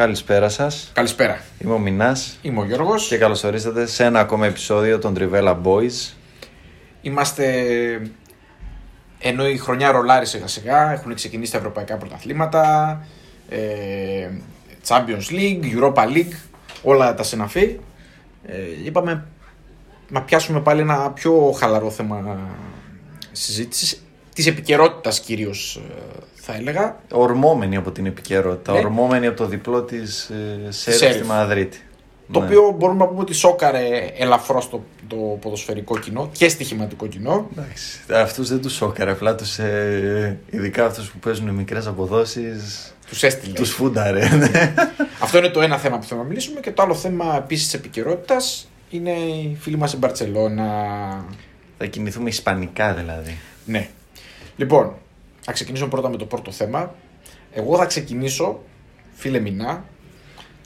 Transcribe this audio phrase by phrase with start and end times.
[0.00, 0.90] Καλησπέρα σας.
[0.94, 1.40] Καλησπέρα.
[1.58, 3.08] Είμαι ο Μινάς Είμαι ο Γιώργος.
[3.08, 6.12] και καλώ ορίσατε σε ένα ακόμα επεισόδιο των Trivella Boys.
[7.00, 7.44] Είμαστε.
[9.18, 13.06] Ενώ η χρονιά ρολάρει σιγά σιγά, έχουν ξεκινήσει τα ευρωπαϊκά πρωταθλήματα,
[13.48, 14.28] ε,
[14.88, 16.34] Champions League, Europa League,
[16.82, 17.78] όλα τα συναφή.
[18.46, 19.26] Ε, είπαμε
[20.08, 22.38] να πιάσουμε πάλι ένα πιο χαλαρό θέμα
[23.32, 24.02] συζήτησης,
[24.42, 25.94] της επικαιρότητας κυρίως ε,
[26.34, 27.00] θα έλεγα.
[27.12, 28.72] Ορμόμενοι από την επικαιρότητα.
[28.72, 28.78] Ναι.
[28.78, 31.12] Ορμόμενοι από το διπλό της ε, Σέρι Σέρι.
[31.12, 31.80] στη Μαδρίτη.
[32.32, 32.46] Το Ναι.
[32.46, 37.48] οποίο μπορούμε να πούμε ότι σόκαρε ελαφρώς το, το ποδοσφαιρικό κοινό και στοιχηματικό κοινό.
[37.52, 38.00] Εντάξει.
[38.12, 39.10] Αυτούς δεν τους σόκαρε.
[39.10, 39.58] Απλά τους.
[39.58, 42.94] Ε, ειδικά αυτούς που παίζουν μικρές αποδόσεις.
[43.08, 43.52] Τους έστειλε.
[43.52, 44.28] Τους φούνταρε.
[44.36, 44.74] ναι.
[45.22, 47.74] Αυτό είναι το ένα θέμα που θέλουμε να μιλήσουμε και το άλλο θέμα επίσης της
[47.74, 50.64] επικαιρότητας είναι οι φίλοι μας στην Μπαρσελόνα.
[51.78, 53.38] Θα κινηθούμε ισπανικά δηλαδή.
[53.64, 53.88] Ναι.
[54.60, 54.94] Λοιπόν,
[55.40, 56.94] θα ξεκινήσουμε πρώτα με το πρώτο θέμα.
[57.52, 58.62] Εγώ θα ξεκινήσω,
[59.12, 59.84] φίλε Μινά,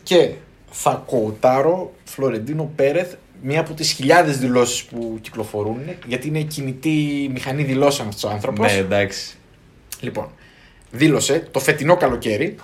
[0.03, 0.35] και
[0.71, 7.63] θα κοουτάρω Φλωρεντίνο Πέρεθ, μία από τις χιλιάδες δηλώσεις που κυκλοφορούν, γιατί είναι κινητή μηχανή
[7.63, 8.73] δηλώσεων αυτός ο άνθρωπος.
[8.73, 9.37] Ναι, εντάξει.
[10.01, 10.31] Λοιπόν,
[10.91, 12.57] δήλωσε το φετινό καλοκαίρι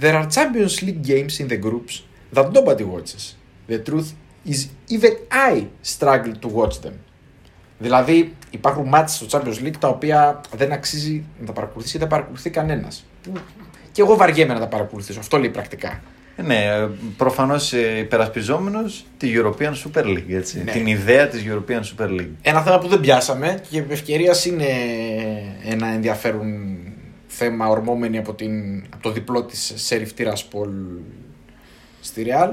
[0.00, 2.02] There are Champions League games in the groups
[2.34, 3.36] that nobody watches.
[3.68, 4.08] The truth
[4.52, 5.12] is even
[5.52, 6.94] I struggle to watch them.
[7.82, 12.08] Δηλαδή υπάρχουν μάτς στο Champions League τα οποία δεν αξίζει να τα παρακολουθήσει ή δεν
[12.08, 13.04] παρακολουθεί κανένας.
[13.22, 13.32] Που
[13.92, 15.20] Και εγώ βαριέμαι να τα παρακολουθήσω.
[15.20, 16.00] Αυτό λέει πρακτικά.
[16.36, 16.64] Ε, Ναι,
[17.16, 20.30] προφανώς υπερασπιζόμενος τη European Super League.
[20.30, 20.62] Έτσι.
[20.64, 20.72] Ναι.
[20.72, 22.30] Την ιδέα της European Super League.
[22.42, 24.66] Ένα θέμα που δεν πιάσαμε και επ' ευκαιρίας είναι
[25.64, 26.76] ένα ενδιαφέρον
[27.26, 30.68] θέμα ορμόμενοι από, την, από το διπλό της Σεριφ Τiraspol
[32.00, 32.50] στη Real.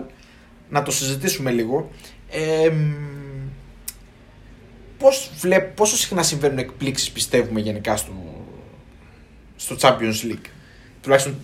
[0.69, 1.89] Να το συζητήσουμε λίγο.
[2.29, 3.18] Ε, μ,
[4.99, 8.11] πώς βλέπ, πόσο συχνά συμβαίνουν εκπλήξεις πιστεύουμε γενικά στο,
[9.55, 10.45] στο Champions League;
[11.01, 11.35] Τουλάχιστον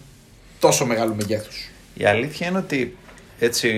[0.60, 1.70] τόσο μεγάλου μεγέθους.
[1.94, 2.98] Η αλήθεια είναι ότι
[3.40, 3.70] έτσι,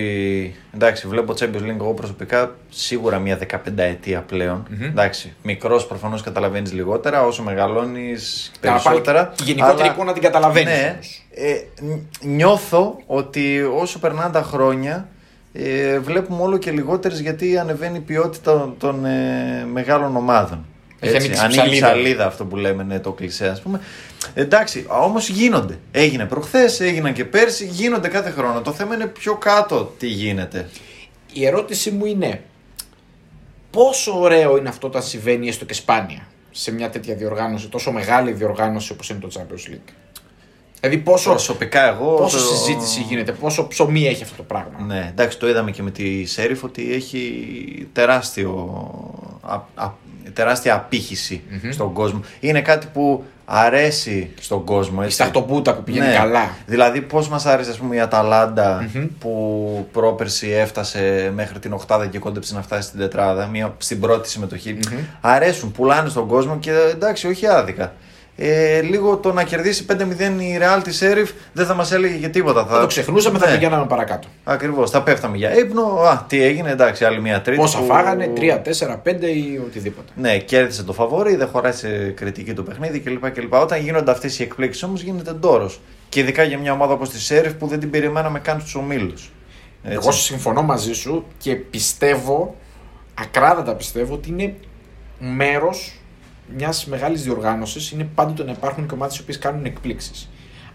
[0.74, 4.68] εντάξει, βλέπω Champions League εγώ προσωπικά σίγουρα μια 15 ετία πλέον.
[4.70, 4.84] Μμμ.
[4.84, 9.24] Εντάξει, μικρός προφανώς καταλαβαίνεις λιγότερα, όσο μεγαλώνεις Καλά, περισσότερα.
[9.26, 11.26] πάλι τη γενικότερη αλλά- εικόνα την καταλαβαίνεις Ναι, όμως.
[11.34, 15.08] ε, νι- νιώθω ότι όσο περνάνε τα χρόνια
[15.60, 20.66] ε, βλέπουμε όλο και λιγότερες γιατί ανεβαίνει η ποιότητα των, των, ε, μεγάλων ομάδων.
[21.00, 21.88] Έχει Έτσι, ανοίξει ανοίγει ψαλίδα.
[21.88, 23.80] ψαλίδα αυτό που λέμε, ναι, το κλισέ, ας πούμε.
[24.34, 25.80] Εντάξει, όμως γίνονται.
[25.92, 28.62] Έγινε προχθές, έγιναν και πέρσι, γίνονται κάθε χρόνο.
[28.62, 30.70] Το θέμα είναι πιο κάτω τι γίνεται.
[31.34, 32.42] Η ερώτησή μου είναι
[33.72, 38.32] πόσο ωραίο είναι αυτό όταν συμβαίνει έστω και σπάνια σε μια τέτοια διοργάνωση, τόσο μεγάλη
[38.32, 39.92] διοργάνωση όπως είναι το Champions League;
[40.82, 42.14] Δηλαδή πόσο, Προσωπικά εγώ.
[42.16, 44.80] πόσο το- συζήτηση γίνεται, πόσο ψωμί έχει αυτό το πράγμα.
[44.88, 48.80] Ναι, εντάξει, το είδαμε και με τη Σέριφ ότι έχει τεράστιο,
[49.42, 49.54] α,
[49.86, 49.92] α,
[50.34, 52.22] τεράστια απήχηση στον κόσμο.
[52.40, 54.98] Είναι κάτι που αρέσει στον κόσμο.
[55.02, 55.16] Η Έτσι.
[55.16, 56.14] σταχτοπούτα που πηγαίνει Ναι.
[56.14, 56.50] καλά.
[56.66, 58.90] Δηλαδή, πώς μας άρεσε ας πούμε, η αταλαντα
[59.20, 64.30] που πρόπερση έφτασε μέχρι την Οχτάδα και κόντεψε να φτάσει στην Τετράδα, μια, στην πρώτη
[64.30, 64.80] συμμετοχή.
[65.22, 67.94] Αρέσουν, πουλάνε στον κόσμο και εντάξει, όχι άδικα.
[68.40, 72.28] Ε, λίγο το να κερδίσει 5-0 η Real της Σέριφ δεν θα μας έλεγε και
[72.28, 72.66] τίποτα.
[72.66, 73.54] Θα το ξεχνούσαμε, θα Ναι.
[73.54, 74.28] πηγαίναμε παρακάτω.
[74.44, 74.92] Ακριβώς.
[74.92, 75.82] Θα πέφταμε για ύπνο.
[75.84, 77.60] Α, τι έγινε, εντάξει, άλλη μια τρίτη.
[77.60, 80.12] Πόσα που- φάγανε, 3, 4, 5 ή οτιδήποτε.
[80.16, 83.30] Ναι, κέρδισε το φαβόρι, δεν χωράει σε κριτική το παιχνίδι κλπ.
[83.32, 83.54] κλπ.
[83.54, 85.80] Όταν γίνονται αυτές οι εκπλήξεις όμως γίνεται ντόρος.
[86.10, 89.32] Και ειδικά για μια ομάδα όπως τη Σέριφ που δεν την περιμέναμε καν στους ομίλους.
[89.84, 92.56] Εγώ συμφωνώ μαζί σου και πιστεύω,
[93.14, 94.54] ακράδαντα πιστεύω, ότι είναι
[95.20, 95.97] μέρος
[96.56, 97.92] μιας μεγάλης διοργάνωσης.
[97.92, 100.30] Είναι πάντοτε να υπάρχουν και ομάδες οι οποίες κάνουν εκπλήξεις.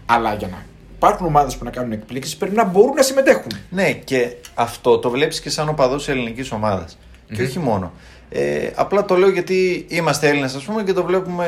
[0.05, 3.51] Αλλά για να υπάρχουν ομάδες που να κάνουν εκπλήξεις πρέπει να μπορούν να συμμετέχουν.
[3.69, 6.97] Ναι, και αυτό το βλέπεις και σαν οπαδός ελληνικής ομάδας.
[7.33, 7.91] Και όχι μόνο.
[8.29, 11.47] Ε, απλά το λέω γιατί είμαστε Έλληνες, ας πούμε, και το βλέπουμε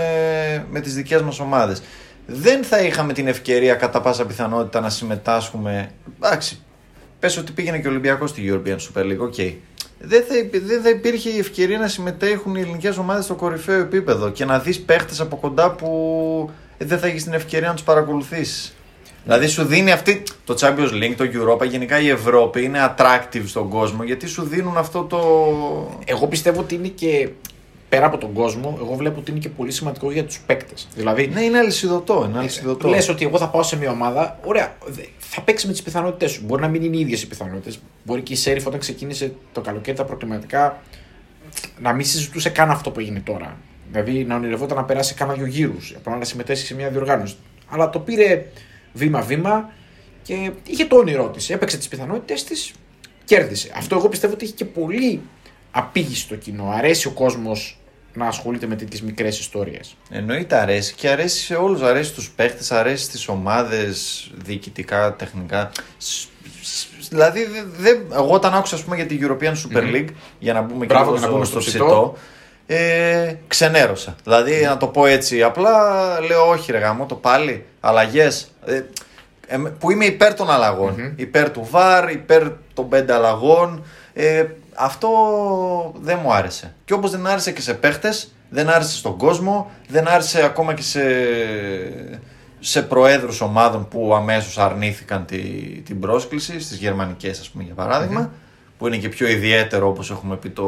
[0.69, 1.81] με τις δικές μας ομάδες.
[2.25, 5.91] Δεν θα είχαμε την ευκαιρία κατά πάσα πιθανότητα να συμμετάσχουμε.
[6.15, 6.59] Εντάξει,
[7.19, 9.35] πες ότι πήγαινε και ο Ολυμπιακός στη European Super League, οκ.
[9.99, 13.79] Δεν θα, υπή- δεν θα υπήρχε η ευκαιρία να συμμετέχουν οι ελληνικές ομάδες στο κορυφαίο
[13.79, 15.89] επίπεδο και να δεις παίχτες από κοντά που
[16.77, 18.75] ε, δεν θα έχεις την ευκαιρία να τους παρακολουθήσεις.
[19.23, 23.69] Δηλαδή σου δίνει αυτή το Champions League, το Europa, γενικά η Ευρώπη είναι attractive στον
[23.69, 25.19] κόσμο γιατί σου δίνουν αυτό το.
[26.05, 27.29] Εγώ πιστεύω ότι είναι και
[27.89, 30.87] πέρα από τον κόσμο, εγώ βλέπω ότι είναι και πολύ σημαντικό για τους παίκτες.
[30.95, 32.25] Δηλαδή, Ναι, είναι αλυσιδωτό.
[32.29, 32.87] Είναι αλυσιδωτό.
[32.87, 36.31] Λες ότι εγώ θα πάω σε μια ομάδα, ωραία, δε- θα παίξει με τις πιθανότητές
[36.31, 36.41] σου.
[36.45, 37.79] Μπορεί να μην είναι οι ίδιες οι πιθανότητες.
[38.03, 40.81] Μπορεί και η Σέριφ όταν ξεκίνησε το καλοκαίρι τα προκριματικά
[41.79, 43.57] να μην συζητούσε καν αυτό που έγινε τώρα.
[43.91, 47.35] Δηλαδή να ονειρευόταν να περάσει κάνα δύο γύρους, απλά να συμμετέσχει σε μια διοργάνωση.
[47.69, 48.45] Αλλά το πήρε
[48.93, 49.69] βήμα-βήμα
[50.23, 51.49] και είχε το όνειρό της.
[51.49, 52.71] Έπαιξε τις πιθανότητε της,
[53.25, 53.71] κέρδισε.
[53.77, 55.21] Αυτό εγώ πιστεύω ότι έχει και πολύ
[55.77, 56.69] απήγιστο κοινό.
[56.77, 57.79] Αρέσει ο κόσμος
[58.13, 59.95] να ασχολείται με τέτοιες μικρές ιστορίες.
[60.09, 61.81] Εννοείται αρέσει και αρέσει σε όλους.
[61.81, 65.71] Αρέσει στου παίχτες, αρέσει στι ομάδες, διοικητικά, τεχνικά.
[65.97, 66.27] Σ-
[66.61, 70.07] σ- Δηλαδή, δε, δε- εγώ όταν άκουσα ας πούμε, για την European Super League,
[70.39, 71.85] για να μπούμε Μπράβο, και και να λίγο μπούμε στο, στο στο ψητό.
[71.85, 72.17] ψητό,
[72.75, 74.15] ε, ξενέρωσα.
[74.23, 75.71] Δηλαδή, να το πω έτσι, απλά
[76.27, 78.51] λέω όχι ρε γάμο, το πάλι, αλλαγές.
[78.65, 78.81] Ε,
[79.47, 82.43] ε, που είμαι υπέρ των αλλαγων Υπέρ του VAR, υπέρ
[82.73, 83.85] των πέντε αλλαγών.
[84.13, 84.45] Ε,
[84.75, 85.09] αυτό
[86.01, 86.73] δεν μου άρεσε.
[86.85, 90.81] Και όπως δεν άρεσε και σε παίχτες, δεν άρεσε στον κόσμο, δεν άρεσε ακόμα και
[90.81, 91.01] σε,
[92.59, 95.37] σε προέδρους ομάδων που αμέσως αρνήθηκαν τη,
[95.85, 98.31] την πρόσκληση, στις γερμανικές ας πούμε για παραδειγμα
[98.77, 100.63] που είναι και πιο ιδιαίτερο όπως έχουμε πει το,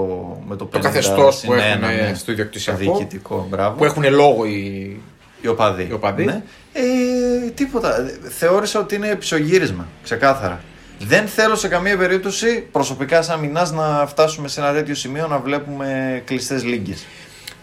[0.48, 2.80] με το, Το 50 καθεστώς που συν ένα, έχουν ναι, στο ιδιοκτησιακό.
[2.80, 3.78] διοικητικό, μπράβο.
[3.78, 5.02] Που έχουν λόγο οι.
[5.42, 5.88] Οι οπαδοί.
[5.90, 6.26] Οι οπαδοί.
[6.26, 6.42] Ναι.
[6.74, 7.96] Ε, τίποτα.
[8.38, 9.88] Θεώρησα ότι είναι επισογύρισμα.
[10.04, 10.62] Ξεκάθαρα.
[11.00, 15.40] Δεν θέλω σε καμία περίπτωση προσωπικά σαν μηνάς να φτάσουμε σε ένα τέτοιο σημείο να
[15.40, 17.06] βλέπουμε κλειστές λίγκες.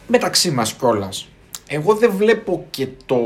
[0.06, 1.28] μεταξύ μας κιόλας.
[1.68, 3.18] Εγώ δεν βλέπω και το.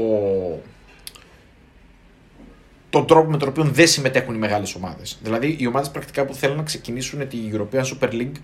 [2.90, 5.18] τον τρόπο με τον οποίο δεν συμμετέχουν οι μεγάλες ομάδες.
[5.22, 8.36] Δηλαδή, οι ομάδες πρακτικά που θέλουν να ξεκινήσουν τη European Super League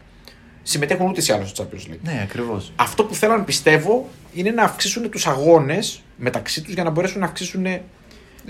[0.62, 1.98] συμμετέχουν ούτε ή άλλως στο Champions League.
[2.02, 2.72] Ναι, ακριβώς.
[2.76, 7.26] Αυτό που θέλαν, πιστεύω, είναι να αυξήσουν τους αγώνες μεταξύ τους για να μπορέσουν να
[7.26, 7.66] αυξήσουν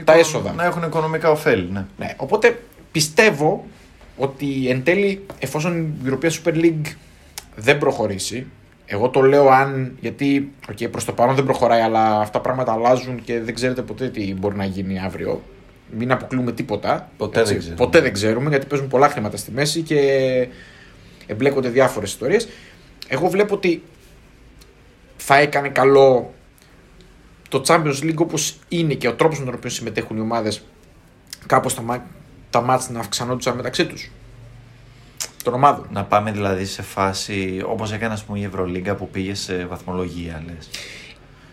[0.05, 0.53] τα έσοδα.
[0.53, 1.85] Να έχουν οικονομικά ωφέλη, ναι.
[1.99, 2.59] Ναι, οπότε
[2.95, 3.67] πιστεύω
[4.17, 6.93] ότι εν τέλει, εφόσον η European Super League
[7.57, 8.47] δεν προχωρήσει,
[8.87, 13.23] εγώ το λέω αν, γιατί okay, προς το παρόν δεν προχωράει, αλλά αυτά πράγματα αλλάζουν
[13.25, 15.43] και δεν ξέρετε ποτέ τι μπορεί να γίνει αύριο.
[15.99, 17.11] Μην αποκλείουμε τίποτα.
[17.17, 17.77] Ποτέ δεν ξέρουμε.
[17.77, 19.99] Ποτέ δεν ξέρουμε, γιατί παίζουν πολλά χρήματα στη μέση και
[21.27, 22.49] εμπλέκονται διάφορες ιστορίες.
[23.09, 23.83] Εγώ βλέπω ότι
[25.17, 26.35] θα έκανε καλό
[27.49, 30.65] το Champions League όπως είναι και ο τρόπος με τον οποίο συμμετέχουν οι ομάδες
[31.47, 32.07] κάπως τα, μα-
[32.55, 34.11] τα μάτς να αυξανόντουσαν μεταξύ τους
[35.45, 35.87] των ομάδων.
[35.93, 40.43] Να πάμε δηλαδή σε φάση όπως έκανε ας πούμε η Ευρωλίγκα που πήγε σε βαθμολογία
[40.47, 40.69] λες.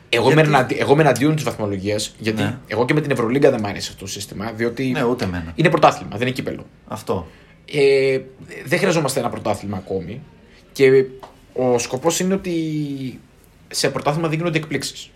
[0.09, 2.57] Εγώ, Γιατί- είμαι, εναντί, εγώ είμαι εναντίον της βαθμολογίας, γιατί Ναι.
[2.67, 5.51] εγώ και με την Ευρωλίγκα δεν μ' άρεσε αυτό το σύστημα, διότι Ναι, ούτε εμένα.
[5.55, 6.65] είναι πρωτάθλημα, δεν είναι κύπελο.
[6.87, 7.27] Αυτό.
[7.71, 8.19] Ε,
[8.65, 10.21] δεν χρειαζόμαστε ένα πρωτάθλημα ακόμη
[10.71, 11.05] και
[11.53, 12.53] ο σκοπός είναι ότι
[13.67, 15.09] σε πρωτάθλημα δεν γίνονται εκπλήξεις.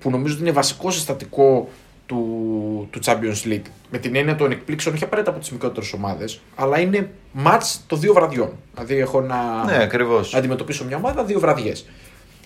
[0.00, 1.68] Που νομίζω ότι είναι βασικό συστατικό
[2.08, 3.62] του, του Champions League.
[3.90, 7.10] Με την έννοια των εκπλήξεων, όχι απαραίτητα από τις μικρότερες ομάδες, αλλά είναι
[7.44, 8.52] match των δύο βραδιών.
[8.74, 10.32] Δηλαδή, έχω να, Ναι, ακριβώς.
[10.32, 11.86] να αντιμετωπίσω μια ομάδα δύο βραδιές.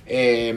[0.06, 0.52] Ε,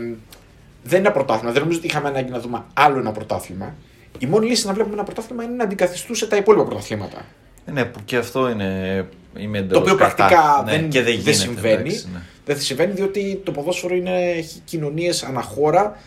[0.84, 1.52] δεν είναι ένα πρωτάθλημα.
[1.52, 3.76] Δεν νομίζω ότι είχαμε ανάγκη να δούμε άλλο ένα πρωτάθλημα.
[4.20, 7.26] Η μόνη λύση να βλέπουμε ένα πρωτάθλημα είναι να αντικαθιστούσε τα υπόλοιπα πρωταθλήματα.
[7.74, 9.08] Ναι, που και αυτό είναι.
[9.38, 10.16] Είμαι Το εντελώς οποίο κατά.
[10.16, 11.74] πρακτικά Ναι, δεν, και δεν, δεν γίνεται, συμβαίνει.
[11.76, 12.20] εντάξει, ναι.
[12.46, 15.98] Δεν συμβαίνει διότι το ποδόσφαιρο είναι, έχει κοινωνίες αναχώρα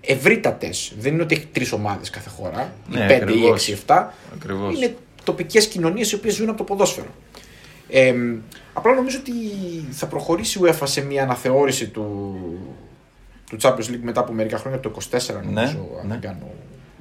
[0.00, 0.92] ευρύτατες.
[0.98, 3.50] Δεν είναι ότι έχει τρεις ομάδες κάθε χώρα, Ναι, ή πέντε ή ακριβώς.
[3.50, 4.14] έξι, εφτά.
[4.34, 4.74] Ακριβώς.
[4.76, 7.06] Είναι τοπικές κοινωνίες οι οποίες ζουν από το ποδόσφαιρο.
[7.88, 8.14] Ε,
[8.72, 9.32] απλά νομίζω ότι
[9.90, 12.36] θα προχωρήσει η UEFA σε μια αναθεώρηση του,
[13.50, 16.08] του Champions League μετά από μερικά χρόνια, το 24 νομίζω, Ναι, αν ναι.
[16.08, 16.50] δεν κάνω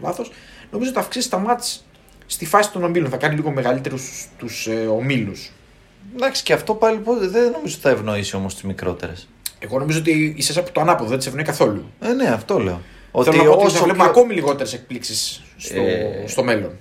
[0.02, 0.32] λάθος.
[0.72, 1.84] Νομίζω ότι θα αυξήσει τα μάτς
[2.26, 3.10] στη φάση των ομίλων.
[3.10, 5.52] Θα κάνει λίγο μεγαλύτερους τους ε, ομίλους.
[6.16, 9.28] Εντάξει, και αυτό πάλι πότε- δεν νομίζω ότι θα ευνοήσει όμως τις μικρότερες.
[9.60, 11.92] Εγώ νομίζω ότι είσαι από το ανάποδο, δεν τι ευνοεί καθόλου.
[12.02, 12.82] Ε, ναι, αυτό λέω.
[13.24, 16.72] Θέλω να πω ότι θα όσο βλέπουμε πιο- ακόμη λιγότερες εκπλήξεις στο, Ε, στο μέλλον.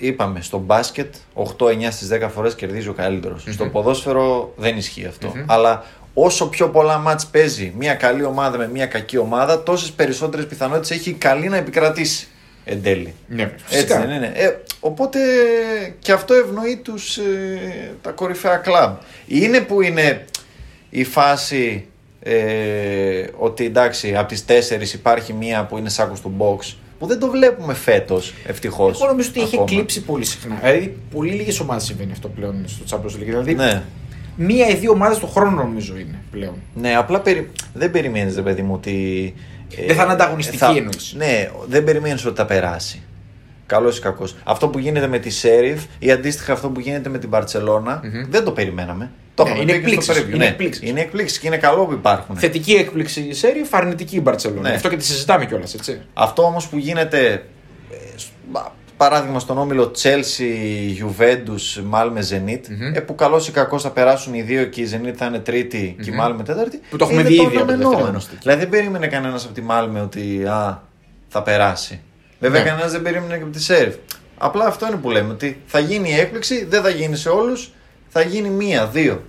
[0.00, 3.44] Είπαμε, στο μπάσκετ 8-9 στις 10 φορές κερδίζει ο καλύτερος.
[3.50, 5.32] Στο ποδόσφαιρο δεν ισχύει αυτό.
[5.46, 5.84] Αλλά
[6.14, 10.90] όσο πιο πολλά μάτς παίζει μια καλή ομάδα με μια κακή ομάδα, τόσες περισσότερες πιθανότητες
[10.90, 12.26] έχει η καλή να επικρατήσει
[12.64, 13.14] εν τέλει.
[13.28, 14.00] Ναι, Έτσι φυσικά.
[14.00, 14.32] δεν είναι.
[14.34, 15.18] Ε, οπότε
[15.98, 18.96] και αυτό ευνοεί τους, ε, τα κορυφαία κλαμπ.
[19.26, 20.24] Είναι που είναι
[20.94, 21.86] η φάση
[22.20, 27.18] ε, ότι εντάξει από τις τέσσερις υπάρχει μία που είναι σάκος του box που δεν
[27.18, 29.00] το βλέπουμε φέτος ευτυχώς.
[29.00, 29.70] Εγώ νομίζω ότι έχει ακόμα.
[29.70, 30.58] εκλείψει πολύ συχνά.
[30.62, 33.24] Δηλαδή, πολύ λίγες ομάδες συμβαίνει αυτό πλέον στο Champions League.
[33.24, 33.82] Δηλαδή, Ναι.
[34.36, 36.54] μία ή δύο ομάδες το χρόνο νομίζω είναι πλέον.
[36.74, 37.50] Ναι, απλά περι...
[37.74, 39.34] δεν περιμένεις ρε παιδί μου ότι...
[39.76, 41.14] ε, Δεν θα είναι ανταγωνιστική εννοείς.
[41.16, 43.02] Ναι, δεν περιμένεις ότι θα περάσει.
[43.72, 44.36] Καλός ή κακός.
[44.44, 48.44] Αυτό που γίνεται με τη Σέριφ ή αντίστοιχα αυτό που γίνεται με την παρσελωνα δεν
[48.44, 49.10] το περιμέναμε.
[49.34, 50.34] Το Ναι, είχαμε είναι πει και στο εκπλήξεις, preview.
[50.34, 50.88] είναι Ναι, εκπλήξεις.
[50.88, 52.36] Είναι εκπλήξεις και είναι καλό που υπάρχουν.
[52.36, 54.68] Θετική έκπληξη η Σέρι, αρνητική η Μπαρσελόνα.
[54.68, 54.74] Ναι.
[54.74, 56.00] Αυτό και τη συζητάμε κιόλας, έτσι.
[56.14, 57.32] Αυτό όμως που γίνεται
[57.90, 62.60] ε, σ- πα- παράδειγμα στον όμιλο Chelsea, Juventus, Malme, Zenit,
[62.94, 65.96] ε, που καλώ ή κακός θα περάσουν οι δύο και η Zenit θα είναι τρίτη
[66.02, 66.80] και η Malme τέταρτη.
[66.90, 67.88] Που το έχουμε είναι δει το ήδη από τη αναμενόμενο.
[67.90, 68.38] δεύτερη αγωνιστική.
[68.42, 70.82] Δηλαδή δεν περίμενε κανένας από τη Malme ότι α,
[71.28, 72.00] θα περάσει.
[72.42, 72.68] Βέβαια Ναι.
[72.68, 73.94] κανένας δεν περίμενε και από τη Σέρφ.
[74.38, 77.72] Απλά αυτό είναι που λέμε, ότι θα γίνει η έκπληξη, δεν θα γίνει σε όλους,
[78.08, 79.22] θα γίνει μία, δύο.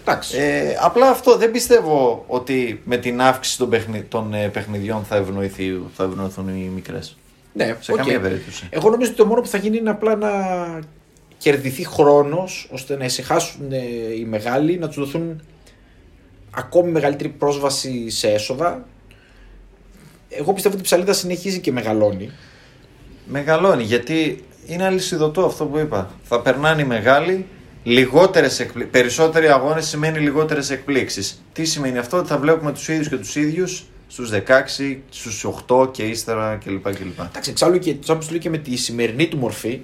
[0.00, 0.38] Εντάξει.
[0.38, 4.02] Ε, απλά αυτό δεν πιστεύω ότι με την αύξηση των, παιχνι...
[4.02, 7.16] των ε, παιχνιδιών θα, ευνοηθεί, θα ευνοηθούν οι μικρές.
[7.52, 7.98] ναι, σε οκ.
[7.98, 8.66] καμία περίπτωση.
[8.70, 10.30] Εγώ νομίζω ότι το μόνο που θα γίνει είναι απλά να
[11.38, 13.78] κερδιθεί χρόνος ώστε να ησυχάσουν ε,
[14.18, 15.42] οι μεγάλοι, να τους δοθούν
[16.50, 18.86] ακόμη μεγαλύτερη πρόσβαση σε έσοδα.
[20.38, 22.30] Εγώ πιστεύω ότι η ψαλίδα συνεχίζει και μεγαλώνει.
[23.26, 26.10] Μεγαλώνει γιατί είναι αλυσιδωτό αυτό που είπα.
[26.22, 27.46] Θα περνάνε οι μεγάλοι,
[27.82, 28.84] λιγότερες εκπλή...
[28.84, 31.42] περισσότεροι αγώνες σημαίνει λιγότερες εκπλήξεις.
[31.52, 35.92] Τι σημαίνει αυτό, ότι θα βλέπουμε τους ίδιους και τους ίδιους στους 16, στους 8
[35.92, 36.94] και ύστερα κλπ.
[36.94, 37.20] κλπ.
[37.28, 39.80] Εντάξει, εξάλλου και το Champions League και με τη σημερινή του μορφή,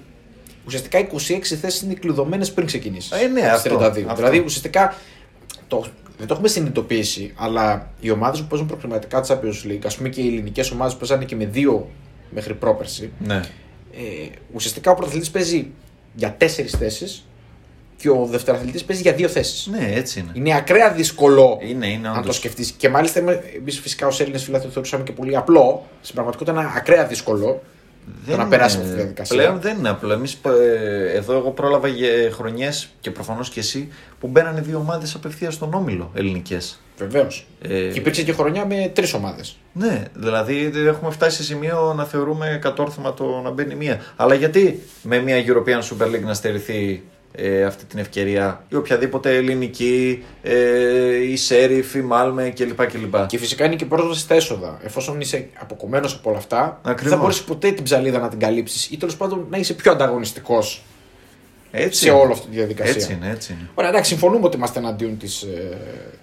[0.66, 1.08] ουσιαστικά 26
[1.42, 3.10] θέσεις είναι κλειδωμένες πριν ξεκινήσεις.
[3.10, 4.14] Ε, ναι, αυτό, αυτό.
[4.14, 4.94] Δηλαδή, ουσιαστικά
[5.68, 5.86] το,
[6.18, 10.20] δεν το έχουμε συνειδητοποιήσει, αλλά οι ομάδες που παίζουν προκριματικά Champions League, ας πούμε και
[10.20, 11.88] οι ελληνικές ομάδες που παίζανε και με δύο
[12.30, 13.34] μέχρι πρόπερση, Ναι.
[13.92, 15.70] ε, ουσιαστικά ο πρωταθλητής παίζει
[16.14, 17.26] για τέσσερις θέσεις
[17.96, 19.66] και ο δευτεραθλητής παίζει για δύο θέσεις.
[19.66, 20.30] ναι, έτσι είναι.
[20.34, 22.36] Είναι ακραία δύσκολο Είναι, είναι αν το όντως.
[22.36, 22.70] σκεφτείς.
[22.72, 23.20] Και μάλιστα
[23.56, 25.86] εμείς φυσικά ως Έλληνες φιλάθλοι το θεωρούσαμε και πολύ απλό.
[26.00, 27.62] Στην πραγματικότητα είναι ακραία δύσκολο
[28.26, 29.36] το να είναι- περάσει από αυτή τη διαδικασία.
[29.36, 30.12] Πλέον δεν είναι απλό.
[30.12, 31.88] Εμείς, ε, εδώ εγώ πρόλαβα
[32.32, 33.88] χρονιές και προφανώς και εσύ
[34.20, 36.80] που μπαίνανε δύο ομάδες απευθείας στον όμιλο ελληνικές.
[36.98, 37.46] Βεβαίως.
[37.62, 39.56] Ε, Και υπήρξε και χρονιά με τρεις ομάδες.
[39.72, 44.00] Ναι, δηλαδή δεν έχουμε φτάσει σε σημείο να θεωρούμε κατόρθωμα το να μπαίνει μία.
[44.16, 47.02] Αλλά γιατί με μια European Super League να στερηθεί
[47.34, 52.86] ε, αυτή την ευκαιρία ή οποιαδήποτε ελληνική, ε, η Σέριφ, η Μάλμε κλπ.
[52.86, 53.26] κλπ.
[53.26, 54.78] Και φυσικά είναι και πρόσβαση στα έσοδα.
[54.84, 57.14] Εφόσον είσαι αποκομμένος από όλα αυτά, δεν Ακριβώς.
[57.16, 60.82] θα μπορείς ποτέ την ψαλίδα να την καλύψεις ή τέλος πάντων να είσαι πιο ανταγωνιστικός
[61.70, 62.18] Έτσι σε είναι.
[62.18, 62.94] όλη αυτή τη διαδικασία.
[62.94, 63.68] Έτσι είναι, έτσι είναι.
[63.74, 65.42] Ωραία, εντάξει, συμφωνούμε ότι είμαστε εναντίον της.
[65.42, 65.76] Ε,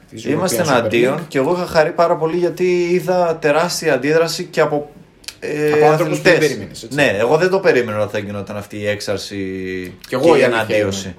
[0.10, 1.25] της Είμαστε European Super εναντίον League.
[1.28, 4.92] και εγώ είχα χαρεί πάρα πολύ γιατί είδα τεράστια αντίδραση και από.
[5.39, 6.48] Ε, Από άνθρωπους που δεν αθλητές.
[6.50, 6.96] περίμενες, έτσι.
[6.96, 9.38] Ναι, εγώ δεν το περίμενα ότι θα γινόταν αυτή η έξαρση
[10.08, 11.15] Κι εγώ και η η αλήθεια εναντίωση.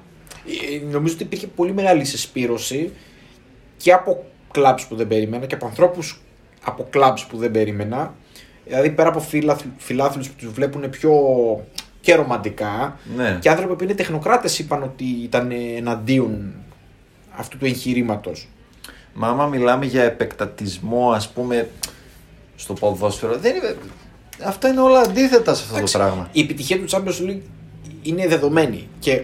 [0.46, 0.86] είναι.
[0.86, 2.92] Ε, Νομίζω ότι υπήρχε πολύ μεγάλη συσπήρωση
[3.76, 4.24] και από
[4.54, 6.20] κλαμπs που δεν περίμενα και από ανθρώπους
[6.64, 8.14] από κλαμπs που δεν περίμενα.
[8.66, 9.26] Δηλαδή πέρα από
[9.78, 11.12] φιλάθλους που τους βλέπουν πιο
[12.00, 13.36] και ρομαντικά Ναι.
[13.40, 16.52] και άνθρωποι που είναι τεχνοκράτες είπαν ότι ήταν εναντίον
[17.36, 18.48] αυτού του εγχειρήματος.
[19.14, 21.68] Μα άμα μιλάμε για επεκτατισμό, ας πούμε,
[22.56, 23.74] στο ποδόσφαιρο, δεν είναι...
[24.44, 26.28] αυτά είναι όλα αντίθετα σε αυτό το πράγμα.
[26.32, 27.40] Η επιτυχία του Champions League
[28.02, 29.22] είναι δεδομένη και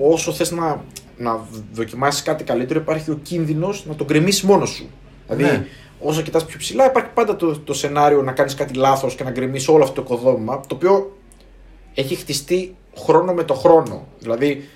[0.00, 0.84] όσο θες να,
[1.16, 1.40] να
[1.72, 4.88] δοκιμάσεις κάτι καλύτερο υπάρχει ο κίνδυνος να τον γκρεμίσεις μόνος σου.
[5.28, 5.66] Δηλαδή Ναι.
[6.00, 9.30] όσο κοιτάς πιο ψηλά υπάρχει πάντα το, το σενάριο να κάνεις κάτι λάθος και να
[9.30, 11.16] γκρεμίσεις όλο αυτό το οικοδόμημα το οποίο
[11.94, 14.06] έχει χτιστεί χρόνο με το χρόνο.
[14.18, 14.68] Δηλαδή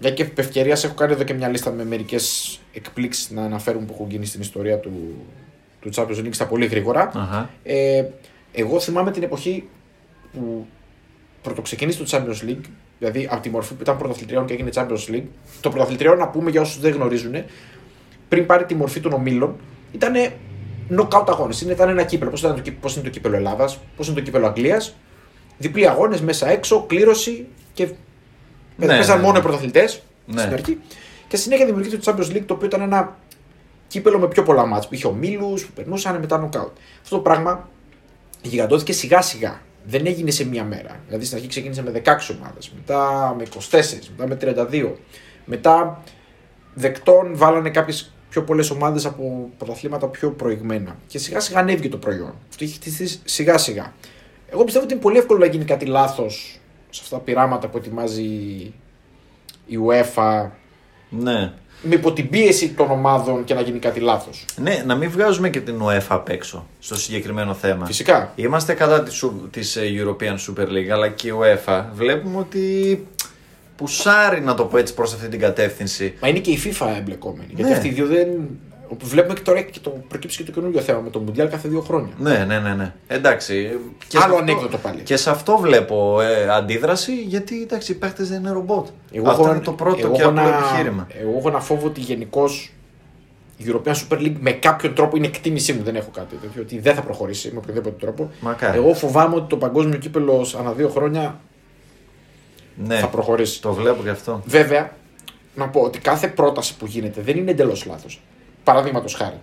[0.00, 3.86] για και επ' ευκαιρίας έχω κάνει εδώ και μια λίστα με μερικές εκπλήξεις να αναφέρουν
[3.86, 5.14] που έχουν γίνει στην ιστορία του,
[5.80, 7.10] του Champions League στα πολύ γρήγορα.
[7.14, 7.50] Αχα.
[7.62, 8.04] Ε,
[8.54, 9.68] εγώ θυμάμαι την εποχή
[10.32, 10.66] που
[11.42, 12.64] πρωτοξεκίνησε το Champions League,
[12.98, 15.24] δηλαδή από τη μορφή που ήταν πρωταθλητριών και έγινε Champions League.
[15.60, 17.34] Το πρωταθλητριών, να πούμε για όσους δεν γνωρίζουν,
[18.28, 19.56] πριν πάρει τη μορφή των ομίλων,
[19.92, 20.12] ήταν
[20.90, 21.60] knockout αγώνες.
[21.60, 22.30] Ήταν ένα κύπελο.
[22.80, 24.96] Πώς είναι το κύπελο Ελλάδας, πώς είναι το κύπελο Αγγλίας.
[25.58, 27.88] Διπλή αγώνες μέσα έξω, κλήρωση και.
[28.76, 29.38] Ναι, παίζαν ναι, μόνο ναι.
[29.38, 30.40] οι πρωταθλητές Ναι.
[30.40, 30.78] στην αρχή.
[31.28, 33.16] Και στη συνέχεια δημιουργήθηκε το Champions League, το οποίο ήταν ένα
[33.88, 36.76] κύπελο με πιο πολλά μάτς που είχε ομίλους που περνούσαν μετά νοκάουτ.
[37.02, 37.68] Αυτό το πράγμα
[38.48, 39.60] γιγαντώθηκε σιγά σιγά.
[39.86, 41.00] Δεν έγινε σε μία μέρα.
[41.06, 43.82] Δηλαδή στην αρχή ξεκίνησε με 16 ομάδες, μετά με 24,
[44.16, 44.92] μετά με 32.
[45.44, 46.02] Μετά
[46.74, 50.96] δεκτών βάλανε κάποιες πιο πολλές ομάδες από πρωταθλήματα πιο προηγμένα.
[51.06, 52.34] Και σιγά σιγά ανέβηκε το προϊόν.
[52.48, 53.92] Αυτό έχει χτιστεί σιγά σιγά.
[54.50, 56.60] Εγώ πιστεύω ότι είναι πολύ εύκολο να γίνει κάτι λάθος
[56.90, 58.22] σε αυτά τα πειράματα που ετοιμάζει
[59.66, 60.50] η UEFA
[61.10, 61.52] Ναι.
[61.84, 64.44] Με υπό την πίεση των ομάδων και να γίνει κάτι λάθος.
[64.56, 67.86] ναι, να μην βγάζουμε και την UEFA απ' έξω στο συγκεκριμένο θέμα.
[67.86, 68.32] Φυσικά.
[68.36, 73.06] Είμαστε κατά της, Σου- της ε, European Super League, αλλά και η UEFA βλέπουμε ότι
[73.76, 76.14] πουσάρει, να το πω έτσι, προς αυτή την κατεύθυνση.
[76.20, 77.46] Μα είναι και η FIFA εμπλεκόμενη.
[77.54, 77.76] Γιατί Ναι.
[77.76, 78.28] αυτοί οι δύο δεν.
[78.94, 81.68] Όπου Βλέπουμε και τώρα και το, προκύψει και το καινούργιο θέμα με το Μουντιάλ κάθε
[81.68, 82.12] δύο χρόνια.
[82.18, 82.92] Ναι, ναι, ναι, ναι.
[83.06, 83.78] Εντάξει.
[84.08, 85.00] Και Άλλο σε αυτό- ανέκδοτο πάλι.
[85.02, 88.86] Και σε αυτό βλέπω ε, αντίδραση, γιατί εντάξει, οι παίχτε δεν είναι ρομπότ.
[89.12, 91.06] Εγώ αυτό έχω- είναι το πρώτο εγώ και έχω απλό ένα- επιχείρημα.
[91.20, 92.72] Εγώ έχω ένα φόβο ότι γενικώς
[93.56, 96.78] η European Super League με κάποιον τρόπο είναι εκτίμησή μου, δεν έχω κάτι τέτοιο, ότι
[96.78, 98.30] δεν θα προχωρήσει με οποιοδήποτε τρόπο.
[98.40, 98.76] Μακάρι.
[98.78, 101.40] Εγώ φοβάμαι ότι το παγκόσμιο κύπελο ανά δύο χρόνια
[102.86, 103.62] Ναι, θα προχωρήσει.
[103.62, 104.42] το βλέπω και αυτό.
[104.46, 104.92] Βέβαια,
[105.54, 108.20] να πω ότι κάθε πρόταση που γίνεται δεν είναι εντελώς λάθος.
[108.64, 109.40] Παραδείγματος χάρη.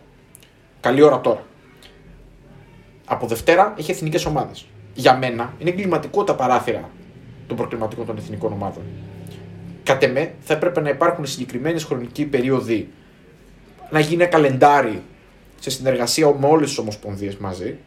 [0.80, 1.46] Καλή ώρα τώρα.
[3.06, 4.66] Από Δευτέρα έχει εθνικές ομάδες.
[4.94, 6.90] Για μένα είναι εγκληματικό τα παράθυρα
[7.48, 8.84] των προκριματικών των εθνικών ομάδων.
[9.84, 12.90] Κατ' εμέ, θα έπρεπε να υπάρχουν συγκεκριμένες χρονικοί περίοδοι,
[13.90, 15.02] να γίνει ένα καλεντάρι
[15.60, 17.78] σε συνεργασία με όλες τις ομοσπονδίες μαζί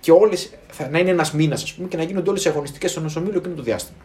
[0.00, 2.90] και όλες, θα, να είναι ένας μήνας, ας πούμε, και να γίνονται όλες οι αγωνιστικές
[2.90, 3.98] στο νοσομήλιο εκείνο το διάστημα.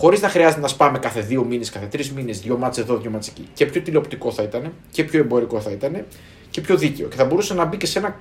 [0.00, 3.10] Χωρίς να χρειάζεται να σπάμε κάθε δύο μήνες, κάθε τρεις μήνες, δύο μάτσε εδώ, δύο
[3.10, 3.48] μάτσε εκεί.
[3.54, 6.04] Και πιο τηλεοπτικό θα ήταν, και πιο εμπορικό θα ήταν,
[6.50, 7.08] και πιο δίκαιο.
[7.08, 8.20] Και θα μπορούσε να μπει και σε ένα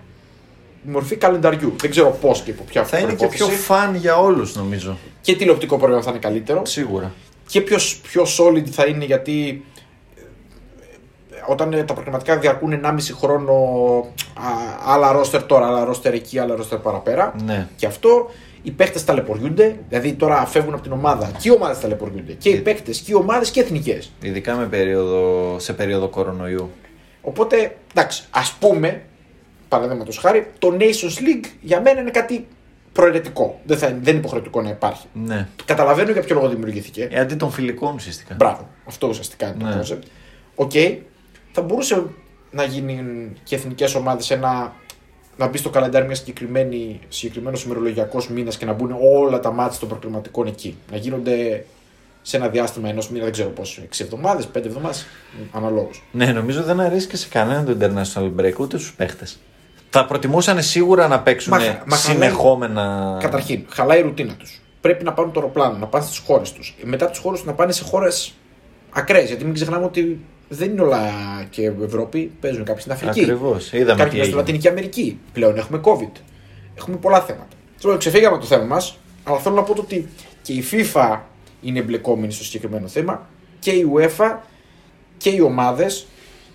[0.84, 1.74] μορφή καλενταριού.
[1.78, 3.50] Δεν ξέρω πώς και από ποια Θα είναι και προϋπόθεση.
[3.50, 4.98] πιο φαν για όλους, νομίζω.
[5.22, 6.66] Και τηλεοπτικό προϊόν θα είναι καλύτερο.
[6.66, 7.12] Σίγουρα.
[7.48, 9.66] Και πιο, πιο solid θα είναι γιατί
[10.16, 10.22] ε,
[11.48, 13.54] όταν ε, τα προγραμματικά διαρκούν 1,5 χρόνο
[14.34, 17.36] α, άλλα ρόστερ τώρα, άλλα ρόστερ εκεί, άλλα ρόστερ παραπέρα.
[17.46, 17.68] Ναι.
[17.76, 18.30] Και αυτό
[18.62, 22.34] οι παίχτε ταλαιπωριούνται, δηλαδή τώρα φεύγουν από την ομάδα και οι ομάδες ταλαιπωριούνται.
[22.34, 24.12] Και οι παίχτε και οι ομάδες και εθνικές.
[24.22, 26.70] Ειδικά με περίοδο, σε περίοδο κορονοϊού.
[27.22, 29.01] Οπότε, εντάξει, ας πούμε,
[29.68, 32.48] παραδείγματος χάρη, το Nations League για μένα είναι κάτι
[32.92, 33.60] προαιρετικό.
[33.66, 35.06] Δεν, θα, δεν είναι υποχρεωτικό να υπάρχει.
[35.13, 35.48] Ναι.
[35.66, 37.08] Καταλαβαίνω για ποιο λόγο δημιουργήθηκε.
[37.12, 38.36] Ε, αντί των φιλικών ουσιαστικά.
[38.36, 38.70] Μπράβο.
[38.86, 39.75] Αυτό ουσιαστικά είναι Ναι.
[39.75, 40.04] το concept.
[40.56, 40.72] Οκ.
[41.51, 42.04] Θα μπορούσε
[42.51, 44.74] να γίνουν και εθνικές ομάδες ένα.
[45.39, 49.80] Να μπει στο καλεντάρι μιας συγκεκριμένη, συγκεκριμένος ημερολογιακός μήνας και να μπουν όλα τα ματς
[49.79, 50.77] των προκριματικών εκεί.
[50.91, 51.65] Να γίνονται
[52.22, 55.05] σε ένα διάστημα ενός μήνα, δεν ξέρω πόσο, 6 εβδομάδες, 5 εβδομάδες,
[55.51, 56.03] αναλόγως.
[56.12, 59.39] Ναι, νομίζω δεν αρέσει και σε κανέναν το international break, ούτε στους παίχτες.
[59.89, 63.17] Θα προτιμούσαν σίγουρα να παίξουν Μα- μα χαλάει- συνεχόμενα.
[63.22, 64.62] Καταρχήν, χαλάει η ρουτίνα τους.
[64.81, 66.75] Πρέπει να πάρουν το αεροπλάνο, να πάνε στις χώρες τους.
[66.84, 68.34] Μετά από τις χώρες τους να πάνε σε χώρες
[68.91, 69.27] ακραίες.
[69.27, 70.19] Γιατί μην ξεχνάμε ότι
[70.50, 71.01] δεν είναι όλα
[71.50, 73.22] και Ευρώπη, παίζουν κάποιοι στην Αφρική.
[73.22, 73.74] Ακριβώς.
[73.74, 74.36] Είδαμε Κάποιοι τι είναι στην έγινε.
[74.36, 75.20] Λατινική Αμερική.
[75.34, 76.12] Πλέον έχουμε COVID.
[76.77, 77.48] Έχουμε πολλά θέματα.
[77.82, 80.08] Τώρα ξεφύγαμε από το θέμα μας, αλλά θέλω να πω το ότι
[80.41, 81.20] και η FIFA
[81.62, 83.27] είναι εμπλεκόμενη στο συγκεκριμένο θέμα
[83.60, 84.36] και η UEFA
[85.18, 86.06] και οι ομάδες.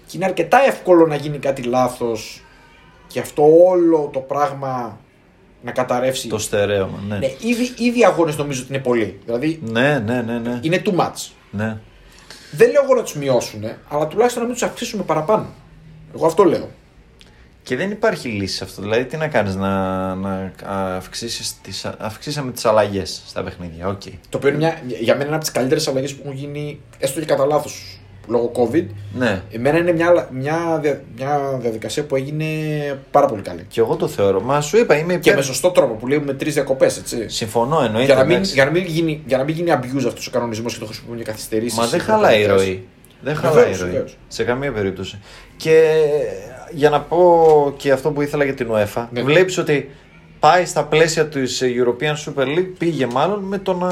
[0.06, 2.42] Και είναι αρκετά εύκολο να γίνει κάτι λάθος
[3.06, 4.98] και αυτό όλο το πράγμα
[5.62, 6.28] να καταρρεύσει.
[6.28, 7.18] Το στερέωμα, ναι.
[7.18, 9.18] Ναι, ήδη, ήδη οι αγώνες νομίζω ότι είναι πολλοί.
[9.24, 10.38] Δηλαδή Ναι, ναι, ναι.
[10.38, 10.58] ναι.
[10.62, 11.30] είναι too much.
[11.50, 11.78] ναι.
[12.56, 15.46] Δεν λέω εγώ να τους μειώσουν, αλλά τουλάχιστον να μην τους αυξήσουμε παραπάνω.
[16.14, 16.68] Εγώ αυτό λέω.
[17.62, 18.82] Και δεν υπάρχει λύση σε αυτό.
[18.82, 20.52] Δηλαδή, τι να κάνεις, να, να
[20.96, 23.88] αυξήσεις τις, αυξήσαμε τις αλλαγές στα παιχνίδια.
[23.88, 24.02] Οκ.
[24.28, 27.20] Το οποίο είναι μια, για μένα είναι από τις καλύτερες αλλαγές που έχουν γίνει, έστω
[27.20, 27.93] και κατά λάθος
[28.28, 28.84] λόγω COVID.
[29.18, 29.42] Ναι.
[29.50, 32.44] Εμένα είναι μια, μια, δια- μια διαδικασία που έγινε
[33.10, 33.64] πάρα πολύ καλή.
[33.68, 34.40] Και εγώ το θεωρώ.
[34.40, 35.34] Μα σου είπα, είμαι Και υπέρ.
[35.36, 37.28] με σωστό τρόπο που λέμε με τρεις διακοπές, έτσι.
[37.28, 38.04] Συμφωνώ, εννοείται.
[38.06, 38.52] Για να, μην, εντάξει.
[38.54, 41.16] για, να μην γίνει, για να μην γίνει abuse αυτός ο κανονισμός και το χρησιμοποιούν
[41.16, 41.78] για καθυστερήσεις.
[41.78, 42.86] Μα δεν χαλάει η ροή.
[43.20, 43.90] Δεν Βεβαίως, χαλάει η ροή.
[43.90, 44.16] βεβαίως.
[44.28, 45.18] Σε καμία περίπτωση.
[45.56, 45.82] Και
[46.72, 49.22] για να πω και αυτό που ήθελα για την UEFA, Ναι.
[49.22, 49.90] βλέπεις ότι
[50.44, 53.90] πάει στα πλαίσια της European Super League, πήγε μάλλον με το να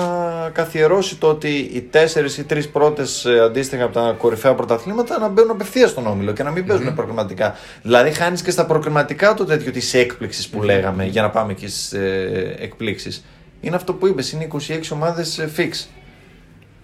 [0.52, 5.50] καθιερώσει το ότι οι τέσσερις ή τρεις πρώτες αντίστοιχα από τα κορυφαία πρωταθλήματα να μπαίνουν
[5.50, 7.54] απευθείας στον όμιλο και να μην παίζουν προκριματικά.
[7.82, 11.68] Δηλαδή, χάνεις και στα προκριματικά το τέτοιο της έκπληξης που λέγαμε, για να πάμε και
[11.68, 13.24] στις ε, εκπλήξεις.
[13.60, 14.58] Είναι αυτό που είπες, είναι 26
[14.92, 15.86] ομάδες fix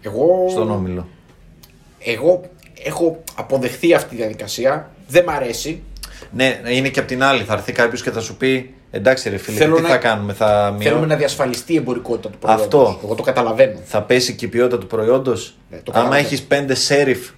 [0.03, 1.09] Εγώ, στον όμιλο.
[1.99, 2.51] εγώ
[2.85, 4.91] έχω αποδεχθεί αυτή τη διαδικασία.
[5.09, 5.83] Δεν μ' αρέσει.
[6.33, 7.43] Ναι, είναι και απ' την άλλη.
[7.43, 10.33] Θα έρθει κάποιος και θα σου πει Εντάξει, ρε φίλε, Θέλω τι να- θα κάνουμε,
[10.33, 10.89] θα, μειώ...
[10.89, 12.65] Θέλουμε να διασφαλιστεί η εμπορικότητα του προϊόντος.
[12.65, 13.01] Αυτό.
[13.05, 13.79] Εγώ το καταλαβαίνω.
[13.85, 15.57] θα πέσει και η ποιότητα του προϊόντος.
[15.71, 16.27] Ναι, το Άμα καταλαβαίνω.
[16.27, 17.31] έχεις πέντε σέριφ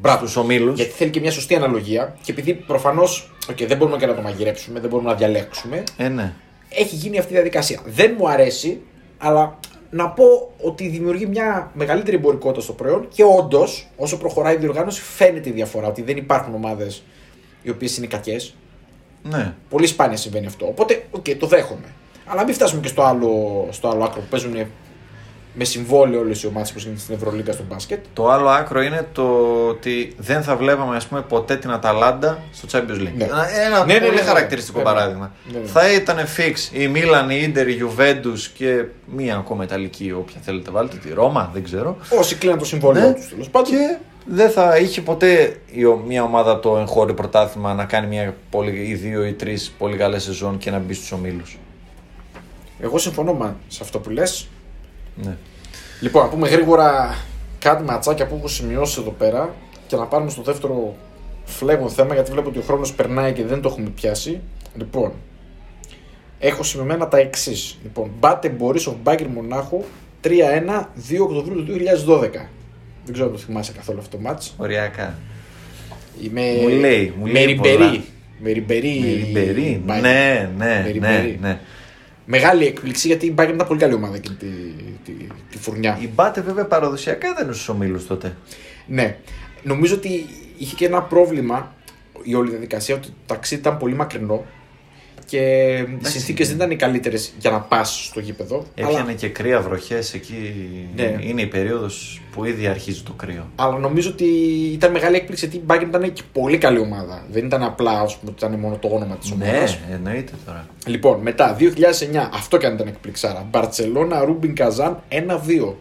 [0.00, 0.18] Μπράβο.
[0.18, 0.76] στους ομίλους.
[0.76, 2.16] Γιατί θέλει και μια σωστή αναλογία.
[2.22, 6.08] Και επειδή προφανώς okay, δεν μπορούμε και να το μαγειρέψουμε, δεν μπορούμε να διαλέξουμε, Ε,
[6.08, 6.32] ναι.
[6.68, 7.80] έχει γίνει αυτή η διαδικασία.
[7.84, 8.80] Δεν μου αρέσει,
[9.18, 9.58] αλλά
[9.90, 10.24] να πω
[10.60, 15.52] ότι δημιουργεί μια μεγαλύτερη εμπορικότητα στο προϊόν και όντως, όσο προχωράει η διοργάνωση, φαίνεται η
[15.52, 15.86] διαφορά.
[15.86, 17.02] Ότι δεν υπάρχουν ομάδες
[17.62, 18.54] οι οποίες είναι κακές.
[19.22, 19.54] ναι.
[19.68, 20.66] Πολύ σπάνια συμβαίνει αυτό.
[20.66, 21.86] Οπότε, οκ, το δέχομαι.
[22.26, 24.66] Αλλά μην φτάσουμε και στο άλλο, στο άλλο άκρο που παίζουν
[25.54, 28.04] με συμβόλαιο όλες οι ομάδες που γίνεται στην Ευρωλίγκα στο μπάσκετ.
[28.12, 29.24] Το άλλο άκρο είναι το
[29.68, 33.12] ότι δεν θα βλέπαμε ας πούμε, ποτέ την Αταλάντα στο Champions League.
[33.16, 33.24] Ναι.
[33.24, 34.26] Ένα, ένα Ναι, ναι, πολύ ναι, ναι.
[34.26, 34.90] χαρακτηριστικό Ναι, ναι.
[34.90, 35.32] παράδειγμα.
[35.52, 35.66] Ναι, ναι.
[35.66, 40.70] Θα ήταν fix η Μίλαν, η Ίντερ, η Juventus και μία ακόμα Ιταλική, όποια θέλετε
[40.70, 41.96] βάλτε, τη Ρώμα, δεν ξέρω.
[42.18, 43.14] Όσοι κλείναν το συμβόλαιο Ναι.
[43.14, 43.70] τους τέλος πάντων.
[43.72, 48.06] Και δεν θα είχε ποτέ η ο- μια ομάδα από το εγχώριο πρωτάθλημα να κάνει
[48.06, 51.58] μια πολύ, ή δύο ή τρεις πολύ καλές σεζόν και να μπει στους ομίλους.
[52.80, 54.48] Εγώ συμφωνώ μα, σε αυτό που λες.
[55.16, 55.36] Ναι.
[56.00, 57.14] Λοιπόν, να πούμε γρήγορα
[57.58, 59.54] κάτι ματσάκια που έχω σημειώσει εδώ πέρα
[59.86, 60.94] και να πάρουμε στο δεύτερο
[61.44, 64.40] φλέγον θέμα γιατί βλέπω ότι ο χρόνος περνάει και δεν το έχουμε πιάσει.
[64.76, 65.12] Λοιπόν,
[66.38, 67.78] έχω σημειωμένα τα εξής.
[67.82, 69.84] Λοιπόν, Μπάτε Μπορίσοφ Μπάγκερ Μονάχου
[70.20, 72.48] 3-1 2 Οκτωβρίου του 2012.
[73.04, 74.54] Δεν ξέρω αν το θυμάσαι καθόλου αυτό το μάτς.
[74.56, 75.18] Οριακά.
[76.22, 76.42] Είμαι...
[76.60, 77.76] Μου λέει, μου με λέει Ριμπερί.
[77.76, 78.02] πολλά.
[78.40, 78.98] Με Ριμπερί.
[79.00, 79.82] Με Ριμπερί.
[79.86, 80.00] Bayern.
[80.00, 81.38] Ναι, Με ναι, ναι, Ριμπερί.
[81.40, 81.58] ναι.
[82.26, 84.46] Μεγάλη έκπληξη γιατί η Bayern ήταν πολύ καλή ομάδα εκείνη τη,
[85.04, 85.12] τη,
[85.50, 85.98] τη φουρνιά.
[86.00, 88.36] Η Μπάτε βέβαια παραδοσιακά δεν είναι στους ομίλους τότε.
[88.86, 89.16] Ναι.
[89.62, 90.26] Νομίζω ότι
[90.58, 91.74] είχε και ένα πρόβλημα
[92.22, 94.44] η όλη διαδικασία ότι το ταξίδι ήταν πολύ μακρινό
[95.24, 95.38] και
[96.02, 98.64] οι συνθήκες δεν ήταν οι καλύτερες για να πας στο γήπεδο.
[98.74, 100.54] Έπιανε Αλλά, και κρύα βροχές εκεί.
[100.96, 101.16] Ναι.
[101.20, 103.50] Είναι η περίοδος που ήδη αρχίζει το κρύο.
[103.54, 104.24] αλλά νομίζω ότι
[104.72, 107.24] ήταν μεγάλη έκπληξη γιατί η Bayern ήταν και πολύ καλή ομάδα.
[107.30, 109.78] Δεν ήταν απλά ας πούμε, ότι ήταν μόνο το όνομα της ομάδας.
[109.88, 110.66] Ναι, εννοείται τώρα.
[110.86, 113.46] Λοιπόν, μετά 2009, αυτό και αν ήταν εκπληξάρα.
[113.50, 115.74] Μπαρσελόνα, Ρούμπιν Καζάν 1-2.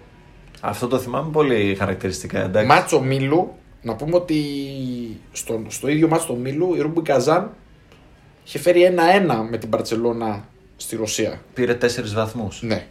[0.61, 2.41] Αυτό το θυμάμαι πολύ χαρακτηριστικά.
[2.41, 2.67] Εντάξει.
[2.67, 4.35] Μάτσο Μίλου, να πούμε ότι
[5.31, 7.51] στο, στο ίδιο μάτσο του Μίλου η Ρούμπιν Καζάν
[8.45, 10.45] είχε φέρει 1-1 με την Μπαρσελόνα
[10.77, 11.41] στη Ρωσία.
[11.53, 12.61] Πήρε τέσσερις βαθμούς.
[12.61, 12.85] Ναι,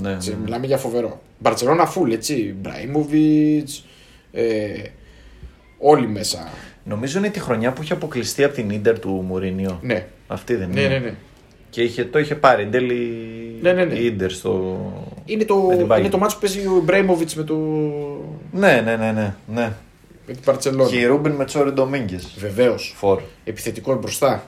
[0.00, 0.36] Ναι, έτσι, ναι.
[0.44, 1.20] μιλάμε για φοβερό.
[1.38, 2.54] Μπαρσελόνα φουλ, έτσι.
[2.60, 3.68] Μπραήμοβιτ.
[4.32, 4.66] Ε,
[5.78, 6.48] όλοι μέσα.
[6.84, 9.78] Νομίζω είναι τη χρονιά που είχε αποκλειστεί από την ντερ του Μουρίνιο.
[9.82, 10.88] Ναι, Αυτή δεν ναι, είναι.
[10.88, 10.98] ναι.
[10.98, 11.14] ναι.
[11.70, 13.12] Και είχε, το είχε πάρει εν τέλει
[13.62, 13.94] Ναι, ναι, ναι.
[13.94, 14.78] η Ίντερ στο.
[15.24, 15.98] Είναι το, Με την Bayern.
[15.98, 17.54] είναι το μάτσο που παίζει ο Μπραήμοβιτ με, το,
[18.52, 19.34] Ναι, ναι, ναι, ναι.
[19.54, 19.72] ναι.
[20.26, 20.88] με την Μπαρσελόνα.
[20.90, 22.20] Και η Ρούμπιν με Τσόρι Ντομίγκε.
[22.38, 22.94] Βεβαίως.
[22.96, 23.20] Φορ.
[23.44, 24.46] Επιθετικός μπροστά.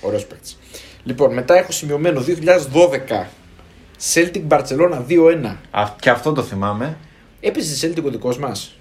[0.00, 0.58] Ωραίος παίκτης.
[1.04, 3.26] Λοιπόν, μετά έχω σημειωμένο 2012.
[4.14, 5.56] Celtic Barcelona 2-1.
[5.70, 6.96] Α, και αυτό το θυμάμαι.
[7.40, 8.78] Έπαιζε Celtic ο δικός μας.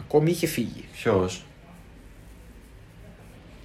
[0.00, 0.84] Ακόμη είχε φύγει.
[0.92, 1.44] Ποιος;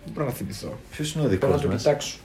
[0.04, 0.78] Δεν μπορώ να θυμηθώ.
[0.92, 2.18] Ποιος είναι ο Πρέπει δικό να το μας; κοιτάξω.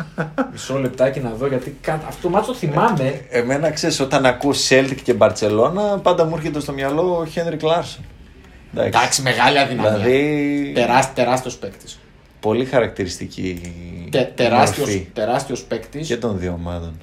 [0.52, 3.24] Μισό λεπτάκι να δω γιατί κα- αυτό το μάτσο θυμάμαι.
[3.28, 8.04] Εμένα ξέρεις, όταν ακούς Celtic και Μπαρσελόνα, πάντα μου έρχεται στο μυαλό ο Χένρικ Λάρσον.
[8.76, 9.90] Εντάξει, μεγάλη αδυναμία.
[9.98, 11.98] Δηλαδή, Τεράσ, τεράστιος παίκτης.
[12.40, 13.60] Πολύ χαρακτηριστική
[14.10, 16.06] Τε, τεράστιος, μορφή τεράστιος παίκτης.
[16.06, 17.00] και των δύο ομάδων.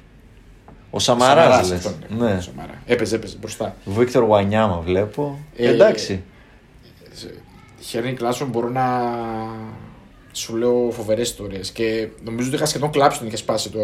[0.90, 1.78] Ο Σαμαράς Σαμαράς, λες.
[1.78, 2.32] αυτόν, ναι.
[2.34, 2.40] Ναι.
[2.40, 2.82] Σαμαρά.
[2.86, 3.74] Έπαιζε, έπαιζε μπροστά.
[3.84, 5.38] Βίκτορ Γουανιάμα βλέπω.
[5.56, 6.22] Ε, Εντάξει.
[7.80, 8.84] Χένρικ Λάρσον μπορώ να
[10.32, 11.70] σου λέω φοβερές ιστορίες.
[11.70, 13.78] Και νομίζω ότι είχα σχεδόν κλάψει όταν είχε σπάσει το,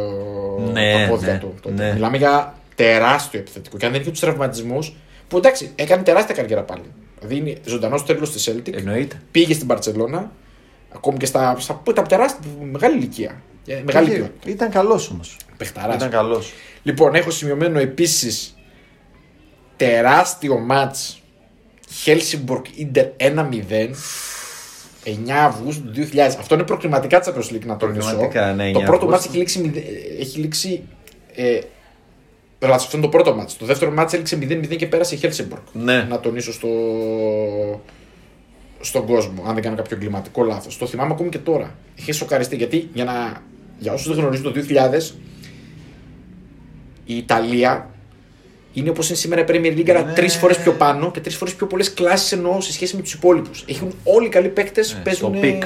[0.72, 1.54] Ναι, τα πόδια ναι, του.
[1.62, 1.82] τότε.
[1.84, 1.92] ναι.
[1.92, 3.76] Μιλάμε για τεράστιο επιθετικό.
[3.76, 4.94] Και αν δεν είχε τους τραυματισμούς,
[5.28, 6.82] που εντάξει, έκανε τεράστια καριέρα πάλι.
[7.18, 8.72] Δηλαδή είναι ζωντανός τέλος τη Celtic.
[8.76, 9.20] Εννοείται.
[9.30, 10.32] Πήγε στην Παρσελώνα,
[10.94, 12.40] ακόμη και στα, στα, στα τεράστια,
[12.72, 13.42] μεγάλη ηλικία.
[13.66, 14.50] Ε, Μεγάλη Είχε- ποιότητα.
[14.50, 15.37] Ήταν καλός όμως.
[15.57, 15.94] Παιχταράς.
[15.94, 16.52] Ήταν καλός.
[16.83, 18.54] Λοιπόν, έχω σημειωμένο επίσης
[19.76, 21.22] τεράστιο μάτς
[22.04, 23.94] Helsingborg Inter 1-0
[25.04, 26.18] 9 Αυγούστου του 2000.
[26.18, 27.98] Αυτό είναι προκριματικά τη Champions League να τονίσω.
[28.09, 29.28] Προκριματικά, ναι, το 9 πρώτο μάτς Αυγούστου.
[29.30, 30.83] έχει λήξει, μηδε- έχει λήξει
[31.35, 31.59] ε,
[32.61, 33.57] Λάθος, αυτό είναι το πρώτο ματς.
[33.57, 35.62] Το δεύτερο ματς έληξε 0-0 και πέρασε η Helsingborg.
[35.72, 36.02] Ναι.
[36.02, 36.68] Να τονίσω στο...
[38.85, 40.79] στον κόσμο, αν δεν κάνω κάποιο εγκληματικό λάθος.
[40.79, 41.75] Το θυμάμαι ακόμη και τώρα.
[41.94, 43.42] Είχε σοκαριστεί γιατί για, να...
[43.79, 45.14] για όσους δεν γνωρίζουν το 2000
[47.05, 47.88] η Ιταλία
[48.73, 50.12] είναι όπως είναι σήμερα η Premier League, αλλά Ναι.
[50.12, 53.12] τρεις φορές πιο πάνω και τρεις φορές πιο πολλές κλάσεις εννοώ σε σχέση με τους
[53.12, 53.64] υπόλοιπους.
[53.68, 55.62] Έχουν όλοι οι καλοί παίκτες Ναι, παίζουν, στο peak,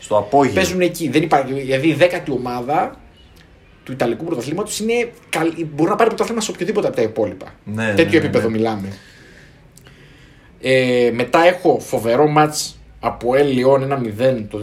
[0.00, 0.54] στο απόγειο.
[0.54, 1.08] παίζουν εκεί.
[1.08, 3.00] Δεν υπάρχει, δηλαδή η δέκατη ομάδα
[3.84, 7.54] του Ιταλικού πρωταθλήματος είναι καλή, μπορεί να πάρει πρωτάθλημα σε οποιοδήποτε από τα υπόλοιπα.
[7.64, 8.56] Ναι, ναι, Τέτοιο ναι, επίπεδο ναι.
[8.56, 8.88] μιλάμε.
[10.60, 14.60] Ε, μετά έχω φοβερό μάτς από El Lyon 1-0 το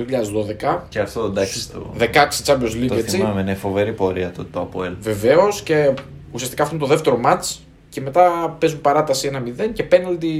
[0.76, 0.80] 2012.
[0.90, 2.06] Και αυτό εντάξει το, 16
[2.46, 3.18] Champions League το έτσι.
[3.18, 3.42] θυμάμαι.
[3.42, 4.94] Είναι φοβερή πορεία το, το Αποέλ.
[5.00, 5.94] Βεβαίως και
[6.32, 10.32] ουσιαστικά αυτό είναι το δεύτερο μάτς και μετά παίζουν παράταση 1-0 και πέναλτι.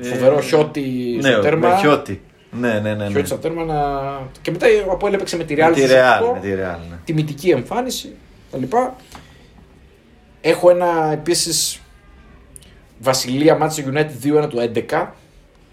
[0.00, 1.68] Φοβερό Ε, χιώτη Ναι, στο τέρμα.
[1.68, 2.20] με χιώτη.
[2.50, 2.94] Ναι, ναι, ναι.
[2.94, 3.08] ναι.
[3.10, 3.76] Χιώτη στο τέρμα να...
[4.42, 5.72] Και μετά ο Αποέλ έπαιξε με τη Με Real.
[5.74, 6.32] τη στο Real, σωτικό.
[6.34, 6.96] με τη Real, ναι.
[7.04, 8.12] τιμητική εμφάνιση
[8.52, 8.76] κτλ.
[10.40, 11.81] Έχω ένα επίσης
[13.02, 15.06] Βασιλεία Μάτσα United 2-1 του 11.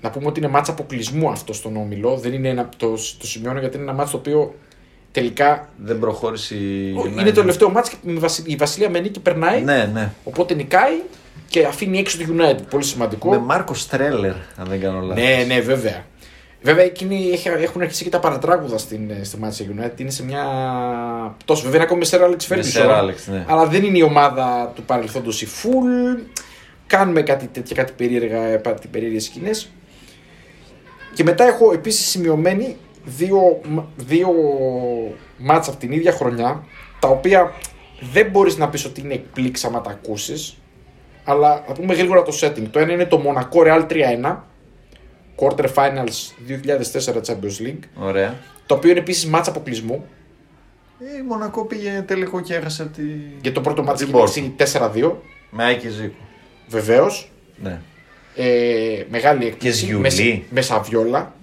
[0.02, 2.16] Να πούμε ότι είναι μάτσα αποκλεισμού αυτό στον όμιλο.
[2.18, 2.90] Δεν είναι ένα, το,
[3.20, 4.56] το σημειώνω γιατί είναι ένα μάτσα το οποίο
[5.12, 7.20] τελικά Δεν προχώρησε η ο- United.
[7.20, 9.62] είναι το τελευταίο μάτσα και η Βασι- η Βασιλεία με νίκη περνάει.
[9.62, 10.12] Ναι, ναι.
[10.24, 10.94] Οπότε νικάει
[11.48, 12.60] και αφήνει έξω το United.
[12.70, 13.30] Πολύ σημαντικό.
[13.30, 15.24] Με Μάρκο Στρέλερ, αν δεν κάνω λάθος.
[15.24, 16.06] Ναι, ναι, βέβαια.
[16.62, 20.00] Βέβαια, εκείνοι έχει- έχουν αρχίσει και τα παρατράγουδα στην, στη Manchester United.
[20.00, 20.44] Είναι σε μια.
[21.46, 22.90] Τόσο βέβαια είναι ακόμη με Sir Alex Με Ferguson.
[22.90, 23.46] Sir Alex, ναι.
[23.48, 26.20] Αλλά δεν είναι η ομάδα του παρελθόντος η full.
[26.90, 29.70] Κάνουμε κάτι τέτοια, κάτι περίεργα, κάτι περίεργες σκηνές.
[31.14, 34.30] Και μετά έχω επίσης σημειωμένη δύο, μ- δύο
[35.38, 36.64] μάτσα από την ίδια χρονιά,
[37.00, 37.54] τα οποία
[38.14, 40.58] δεν μπορείς να πεις ότι είναι εκπλήξη άμα τα ακούσεις,
[41.24, 42.68] αλλά θα πούμε γρήγορα το setting.
[42.72, 44.36] Το ένα είναι το Monaco Real 3-1,
[45.36, 48.36] Quarter Finals 2004 Champions League, Ωραία.
[48.66, 50.06] το οποίο είναι επίσης μάτσα αποκλεισμού.
[51.00, 53.02] Ε, Η Μονακό πήγε τελικό και έχασε από τη.
[53.42, 54.42] Για το πρώτο μάτσα την έχει Porto.
[54.58, 55.12] λήξει 4-2,
[55.50, 56.16] Με Άκη Ζήκο.
[56.70, 57.32] Βεβαίως.
[57.64, 57.82] Ναι.
[58.36, 59.86] Ε, μεγάλη έκπληξη.
[59.86, 60.02] Ζιουλί.
[60.02, 61.34] Με, σε- με Σαβιόλα.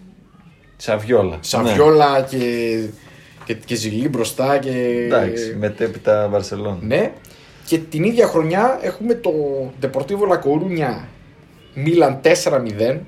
[0.77, 1.37] Σαβιόλα.
[1.41, 2.39] Σαβιόλα και,
[3.45, 4.59] και, και Ζιλί μπροστά.
[4.59, 4.71] Και...
[4.71, 4.77] Ναι.
[5.05, 6.79] Εντάξει, μετέπειτα Βαρσελόνα.
[6.81, 7.13] Ναι.
[7.67, 9.31] Και την ίδια χρονιά έχουμε το
[9.83, 11.05] Deportivo La Coruña
[11.75, 12.99] Μίλαν 4-0.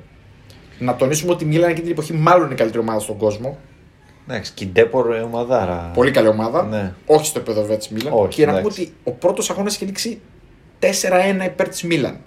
[0.78, 3.58] Να τονίσουμε ότι η Μίλαν εκείνη την εποχή μάλλον είναι η καλύτερη ομάδα στον κόσμο.
[4.28, 5.90] Εντάξει, και η Ντέπορ ε, ομαδάρα.
[5.94, 6.62] Πολύ καλή ομάδα.
[6.62, 6.92] Ναι.
[7.06, 8.12] Όχι στο επίπεδο βέβαια της Μίλαν.
[8.16, 8.80] Όχι, και να πούμε εντάξει.
[8.82, 10.20] ότι ο πρώτος αγώνας είχε λήξει
[10.80, 12.20] 4-1 υπέρ της Μίλαν.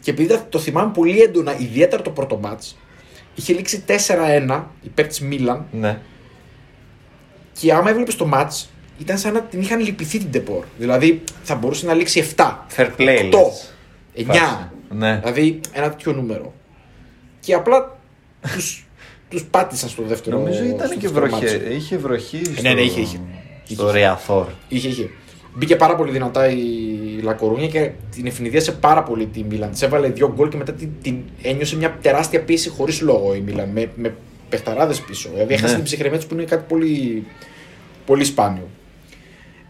[0.00, 2.62] Και επειδή το θυμάμαι πολύ έντονα, ιδιαίτερα το πρώτο μάτ,
[3.34, 5.66] είχε λήξει 4-1 υπέρ της Μίλαν.
[5.72, 5.98] Ναι.
[7.60, 8.52] Και άμα έβλεπες το μάτ,
[8.98, 10.64] ήταν σαν να την είχαν λυπηθεί την Ντεπόρ.
[10.78, 13.30] Δηλαδή θα μπορούσε να λήξει 7, Fair play.
[13.30, 13.72] 8, λες.
[14.14, 14.72] 9.
[14.88, 15.18] Ναι.
[15.18, 16.54] Δηλαδή ένα τέτοιο νούμερο.
[17.40, 17.98] Και απλά
[18.54, 18.86] τους,
[19.28, 21.44] τους πάτησαν στο δεύτερο Νομίζω στο ήταν και δεύτερο βροχή.
[21.44, 21.70] μάτσο.
[21.70, 22.36] Είχε βροχή.
[22.36, 23.20] Ναι, στο- ναι, είχε, είχε.
[23.64, 23.92] Στο Είχε.
[23.98, 24.46] Ρεαθόρ.
[24.68, 25.10] Είχε, είχε.
[25.56, 26.56] Μπήκε πάρα πολύ δυνατά η
[27.22, 29.70] Λακορούνια και την ευνηδίασε πάρα πολύ τη Μίλαν.
[29.70, 33.40] Της έβαλε δύο γκολ και μετά την, την ένιωσε μια τεράστια πίεση χωρίς λόγο η
[33.40, 33.68] Μίλαν.
[33.68, 34.14] Με, με
[34.48, 35.28] παιχταράδες πίσω.
[35.32, 35.74] Δηλαδή έχασε Ναι.
[35.74, 37.24] την ψυχραιμία τη που είναι κάτι πολύ,
[38.06, 38.68] πολύ σπάνιο.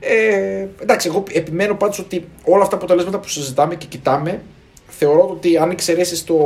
[0.00, 4.42] Ε, εντάξει, εγώ επιμένω πάντως ότι όλα αυτά τα αποτελέσματα που συζητάμε και κοιτάμε
[4.88, 6.36] θεωρώ ότι αν εξαιρέσεις το,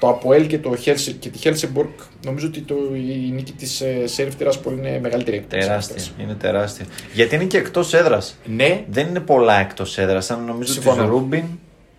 [0.00, 1.88] το ΑΠΟΕΛ και, το Χέλσι, και τη Χέλσινγκμποργκ,
[2.24, 5.68] νομίζω ότι το, η νίκη της Σέριφ Τιρασπόλ είναι μεγαλύτερη έκπληξη.
[5.68, 6.02] Τεράστια.
[6.20, 6.84] Είναι τεράστια.
[7.12, 8.36] Γιατί είναι και εκτός έδρας.
[8.44, 10.30] Ναι, Δεν είναι πολλά εκτός έδρας.
[10.30, 11.08] Αν νομίζω τη Συμφωνώ.
[11.08, 11.44] Ρουμπίν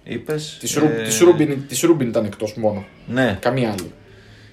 [0.04, 0.58] είπες.
[0.60, 2.86] Της Ρου- της Ρουμπίν, της Ρουμπίν ήταν εκτός μόνο.
[3.08, 3.38] Ναι.
[3.42, 3.92] Καμία άλλη.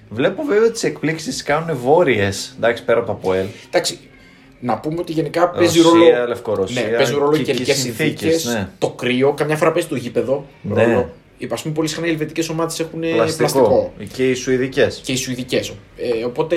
[0.09, 2.53] Βλέπω βέβαια τις εκπλήξεις τι κάνουν βόρειες.
[2.57, 3.45] Εντάξει, πέρα από το ΑΠΟΕΛ.
[3.67, 3.99] Εντάξει,
[4.59, 6.27] να πούμε ότι γενικά παίζει Ρωσία, ρόλο.
[6.27, 8.45] Λευκορωσία ναι, παίζει ρόλο και- οι και καιρικές συνθήκες, συνθήκες.
[8.53, 8.67] ναι.
[8.77, 10.45] Το κρύο, καμιά φορά παίζει το γήπεδο.
[10.61, 10.83] Ναι.
[10.83, 11.13] Ρόλο.
[11.45, 13.37] Α πούμε, πολύ συχνά οι ελβετικές ομάδες έχουν Πλαστικό.
[13.37, 13.93] πλαστικό.
[14.13, 15.01] Και οι Σουηδικές.
[15.03, 15.73] Και οι Σουηδικές.
[15.97, 16.55] Ε, οπότε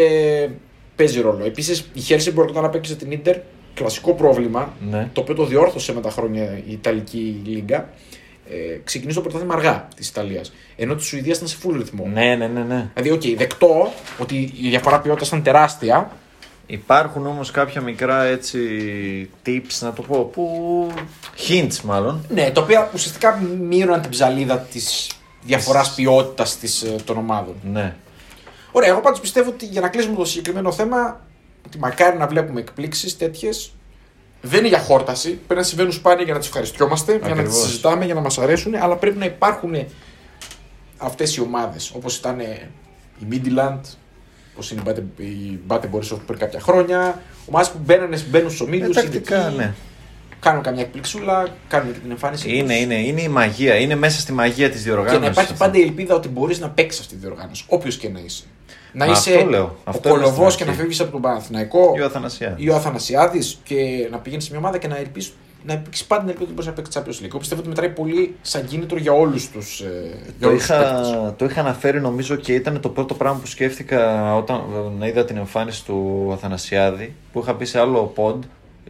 [0.97, 1.45] παίζει ρόλο.
[1.45, 3.37] Επίσης, η Χέλσινγκμποργκ όταν απέκτησε την ντερ,
[3.75, 5.09] κλασικό πρόβλημα, Ναι.
[5.13, 7.89] το οποίο το διόρθωσε με τα χρόνια η Ιταλική Λίγκα.
[8.53, 10.53] Ε, ξεκινήσει το πρωτάθλημα αργά της Ιταλίας.
[10.77, 12.07] Ενώ της Σουηδίας ήταν σε full ρυθμό.
[12.13, 12.91] Ναι, ναι, ναι, ναι.
[12.95, 16.11] Δηλαδή, οκ, δεκτό ότι η διαφορά ποιότητας ήταν τεράστια.
[16.73, 18.59] Υπάρχουν όμως κάποια μικρά έτσι
[19.47, 20.87] tips να το πω που
[21.49, 25.11] hints μάλλον Ναι, τα οποία ουσιαστικά μείωναν την ψαλίδα της
[25.43, 26.59] διαφοράς ποιότητας
[27.05, 27.55] των ομάδων.
[27.73, 27.95] ναι
[28.73, 31.21] Ωραία, εγώ πάντως πιστεύω ότι για να κλείσουμε το συγκεκριμένο θέμα,
[31.67, 33.73] ότι μακάρι να βλέπουμε εκπλήξεις τέτοιες.
[34.43, 35.31] Δεν είναι για χόρταση.
[35.31, 37.63] Πρέπει να συμβαίνουν σπάνια για να τις ευχαριστιόμαστε, για να τις Ακριβώς.
[37.63, 39.75] συζητάμε, για να μας αρέσουν, αλλά πρέπει να υπάρχουν
[40.99, 41.93] αυτές οι ομάδες.
[41.95, 43.81] Όπως ήταν η Midland,
[44.61, 47.23] όπως είναι η Bate- η Μπάτε Borisov πριν κάποια χρόνια.
[47.47, 48.97] Ομάδε που μπαίνουν, μπαίνουν στους ομίλους.
[48.97, 49.75] ε, τακτικά ναι
[50.41, 52.57] Κάνουν καμιά εκπληξούλα, κάνουν και την εμφάνιση.
[52.57, 52.83] είναι, τους.
[52.83, 55.65] είναι, είναι η μαγεία είναι μέσα στη μαγεία της Και διοργάνωσης να υπάρχει αυτό.
[55.65, 57.65] πάντα η ελπίδα ότι μπορείς να παίξεις αυτή τη διοργάνωση.
[57.69, 58.45] Όποιος και να είσαι.
[58.93, 59.77] Να Μα είσαι αυτό λέω.
[59.85, 60.75] Αυτό ο λέω στην κολοβός και αρχή.
[60.75, 62.65] να φεύγεις από τον Παναθηναϊκό ή ο Αθανασιάδης.
[62.65, 65.33] ή ο Αθανασιάδης και να πηγαίνεις σε μια ομάδα και να ελπίσει
[65.67, 67.29] να υπήρξει πάντα την ελπίδα ότι μπορεί να παίξει Champions League.
[67.29, 71.61] Εγώ πιστεύω ότι μετράει πολύ σαν κίνητρο για όλους τους ε, Το είχα, το είχα
[71.61, 74.61] αναφέρει νομίζω και ήταν το πρώτο πράγμα που σκέφτηκα όταν
[75.01, 78.39] ε, είδα την εμφάνιση του Αθανασιάδη που είχα πει σε άλλο pod.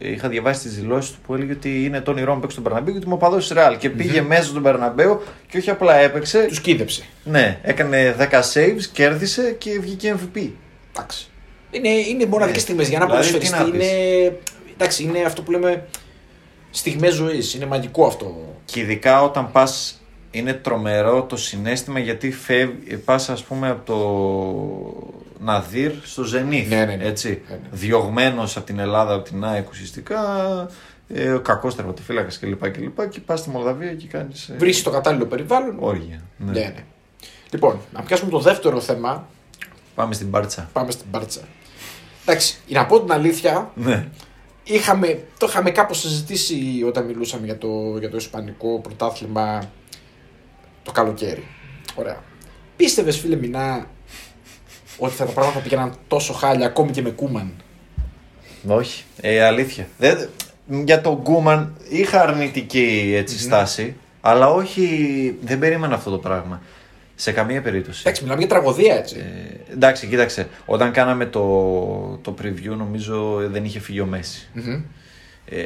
[0.03, 2.91] Είχα διαβάσει τις δηλώσεις του που έλεγε ότι είναι το όνειρό μου παίξει στον Περναμπέου
[2.93, 3.77] γιατί μου παδό τη Ρεάλ.
[3.77, 6.45] Και πήγε μέσα στον Περναμπέου και όχι απλά έπαιξε.
[6.47, 7.03] Τους κοίδεψε.
[7.23, 10.49] Ναι, έκανε 10 saves, κέρδισε και βγήκε MVP.
[10.93, 11.27] Εντάξει.
[11.71, 12.61] Είναι, είναι μοναδικέ Ναι.
[12.61, 12.89] στιγμές.
[12.89, 14.37] Για να Δηλαδή, ποδοσφαιριστή τι να είναι.
[14.73, 15.85] Εντάξει, είναι αυτό που λέμε
[16.71, 17.53] στιγμές ζωής.
[17.53, 18.55] Είναι μαγικό αυτό.
[18.65, 23.95] Και ειδικά όταν πας, είναι τρομερό το συνέστημα γιατί φεύγει, πας ας πούμε από το
[25.39, 26.69] Ναδύρ στο Ζενίθ.
[26.69, 27.03] Ναι, ναι, ναι.
[27.05, 27.41] Έτσι.
[27.49, 27.61] Ναι, ναι.
[27.71, 30.19] Διωγμένος από την Ελλάδα, από την ΑΕΚ ουσιαστικά,
[31.07, 32.63] ε, κακός τερματοφύλακας κλπ.
[32.63, 35.75] Και, και, και πας στη Μολδαβία και κάνεις ε, Βρίσκεις το κατάλληλο περιβάλλον.
[35.79, 36.21] όργια.
[36.37, 36.51] Ναι.
[36.51, 36.83] Ναι, ναι.
[37.51, 39.27] Λοιπόν, να πιάσουμε το δεύτερο θέμα.
[39.95, 40.69] Πάμε στην Μπάρτσα.
[40.73, 41.41] Πάμε στην Μπάρτσα.
[42.25, 44.07] Εντάξει, για να πω την αλήθεια, Ναι.
[44.63, 49.71] Είχαμε, το είχαμε κάπως συζητήσει όταν μιλούσαμε για το, για το Ισπανικό πρωτάθλημα
[50.83, 51.43] το καλοκαίρι.
[51.95, 52.23] Ωραία.
[52.75, 53.87] Πίστευες φίλε Μινά
[54.97, 57.53] ότι θα τα πράγματα θα πήγαιναν τόσο χάλια ακόμη και με Κούμαν;
[58.67, 59.87] Όχι, ε, αλήθεια.
[59.97, 60.29] Δεν,
[60.67, 66.61] για τον Γκούμαν είχα αρνητική έτσι, στάση, αλλά όχι, δεν περίμενα αυτό το πράγμα.
[67.21, 67.99] Σε καμία περίπτωση.
[68.01, 69.15] Εντάξει, μιλάμε για τραγωδία έτσι.
[69.17, 70.47] Ε, εντάξει, κοίταξε.
[70.65, 71.41] Όταν κάναμε το,
[72.21, 74.49] το preview, νομίζω δεν είχε φύγει ο Μέση.
[74.53, 74.81] Μμμ.
[75.45, 75.59] Ε,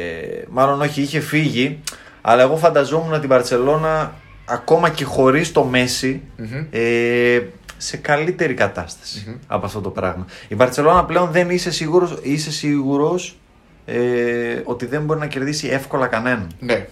[0.49, 1.79] μάλλον όχι, είχε φύγει,
[2.21, 4.13] αλλά εγώ φανταζόμουν την Παρσελώνα
[4.45, 6.65] ακόμα και χωρίς το Μέση Μμμ.
[6.71, 7.41] ε,
[7.77, 10.25] σε καλύτερη κατάσταση από αυτό το πράγμα.
[10.47, 13.37] Η Μπαρτσελώνα πλέον δεν είσαι σίγουρος, είσαι σίγουρος
[13.85, 16.47] ε, ότι δεν μπορεί να κερδίσει εύκολα κανέναν.
[16.59, 16.87] Ναι.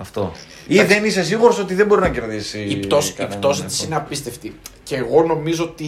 [0.00, 0.32] Αυτό.
[0.66, 3.76] Ή δεν είσαι σίγουρος ότι δεν μπορεί να κερδίσει Η πτώση, η κανέναν πτώση εύκολα.
[3.76, 4.58] της είναι απίστευτη.
[4.82, 5.86] Και εγώ νομίζω ότι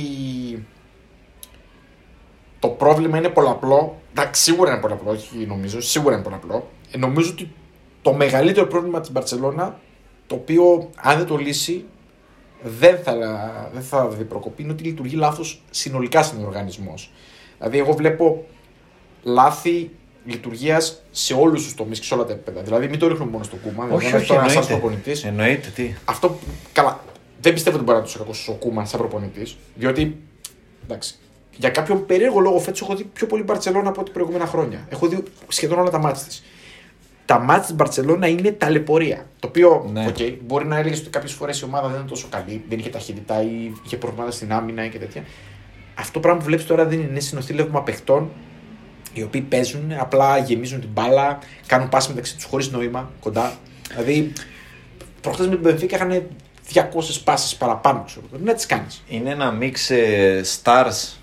[2.58, 4.00] το πρόβλημα είναι πολλαπλό.
[4.10, 6.70] Εντάξει, σίγουρα είναι πολλαπλό, όχι νομίζω, σίγουρα είναι πολλαπλό.
[6.90, 7.52] Ε, νομίζω ότι
[8.02, 9.80] το μεγαλύτερο πρόβλημα της Μπαρτσελώνα,
[10.26, 11.84] το οποίο αν δεν το λύσει,
[12.62, 13.12] δεν θα,
[13.72, 17.12] δεν θα δει προκοπή, είναι ότι λειτουργεί λάθος συνολικά στην οργανισμός.
[17.58, 18.46] Δηλαδή, εγώ βλέπω
[19.22, 19.90] λάθη
[20.24, 22.62] λειτουργίας σε όλους τους τομείς και σε όλα τα επίπεδα.
[22.62, 23.84] Δηλαδή, μην το ρίχνουμε μόνο στο κούμα.
[23.84, 24.72] Όχι, δηλαδή, όχι, τώρα ένας εννοείται.
[24.74, 25.94] προπονητής, Εννοείται, τι.
[26.04, 26.38] αυτό που.
[26.72, 27.00] Καλά.
[27.40, 29.56] Δεν πιστεύω ότι μπορεί να του κακό ο Κούμαν σαν προπονητής.
[29.74, 30.16] Διότι.
[30.84, 31.14] Εντάξει.
[31.56, 34.86] Για κάποιον περίεργο λόγο φέτος έχω δει πιο πολύ Μπαρσελόνα από ό,τι προηγούμενα χρόνια.
[34.88, 36.42] Έχω δει σχεδόν όλα τα μάτια της.
[37.24, 39.26] Τα μάτια της Μπαρσελόνα είναι ταλαιπωρία.
[39.38, 40.06] Το οποίο Ναι.
[40.08, 42.88] okay, μπορεί να έλεγες ότι κάποιες φορές η ομάδα δεν είναι τόσο καλή, δεν είχε
[42.90, 45.24] ταχύτητα ή είχε προβλήματα στην άμυνα και τέτοια.
[45.94, 48.30] Αυτό το πράγμα που βλέπεις τώρα δεν είναι συνοθήλευμα παιχτών
[49.12, 53.52] οι οποίοι παίζουν, απλά γεμίζουν την μπάλα, κάνουν πάση μεταξύ τους χωρίς νόημα κοντά.
[53.88, 54.32] Δηλαδή,
[55.20, 56.22] προχθές με την Μπενφίκα είχαν
[56.74, 56.80] 200
[57.24, 58.02] πάσει παραπάνω.
[58.06, 58.26] Ξέρω.
[58.30, 59.02] Δεν τις κάνεις.
[59.08, 61.14] Είναι ένα μίξ ε, stars,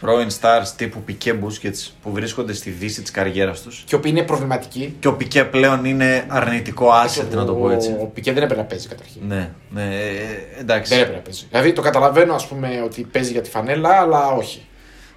[0.00, 3.82] πρώην stars τύπου Πικέ Μπούσκετς που βρίσκονται στη δύση της καριέρας τους.
[3.86, 4.96] Και οι οποίοι είναι προβληματικοί.
[5.00, 7.96] Και ο Πικέ πλέον είναι αρνητικό asset, να το πω έτσι.
[8.00, 9.22] Ο Πικέ δεν έπρεπε να παίζει καταρχήν.
[9.26, 10.92] Ναι, ναι, ε, εντάξει.
[10.92, 11.46] Δεν έπρεπε να παίζει.
[11.50, 14.64] Δηλαδή το καταλαβαίνω, ας πούμε, ότι παίζει για τη φανέλα, αλλά όχι.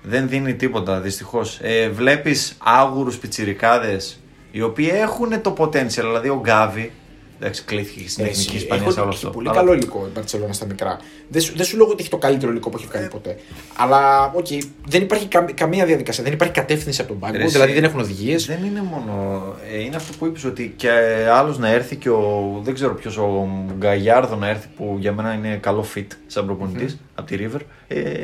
[0.03, 1.59] Δεν δίνει τίποτα, δυστυχώς.
[1.61, 4.19] Ε, Βλέπεις άγουρους πιτσιρικάδες
[4.51, 5.87] οι οποίοι έχουν το potential.
[5.87, 6.91] Δηλαδή ο Γκάβι,
[7.39, 9.29] εντάξει, κλείθηκε και στην εθνική Ισπανία σε όλο Έχει αυτό.
[9.29, 10.99] πολύ Αλλά- καλό υλικό η Μπαρσελόνα στα μικρά.
[11.27, 13.35] Δεν σου, δεν σου λέω ότι έχει το καλύτερο υλικό που έχει κάνει ποτέ.
[13.77, 14.47] Αλλά οκ,
[14.87, 17.83] δεν υπάρχει κα- καμία διαδικασία, δεν υπάρχει κατεύθυνση από τον πάγκο, Ρε, εσύ, δηλαδή δεν
[17.83, 18.45] έχουν οδηγίες.
[18.45, 19.43] Δεν είναι μόνο.
[19.71, 20.89] Ε, είναι αυτό που είπες ότι και
[21.31, 22.59] άλλος να έρθει και ο.
[22.63, 26.99] Δεν ξέρω ποιος, ο Γκαγιάρδο να έρθει που για μένα είναι καλό fit σαν προπονητής
[27.15, 27.59] από τη River.
[27.87, 28.23] Ε,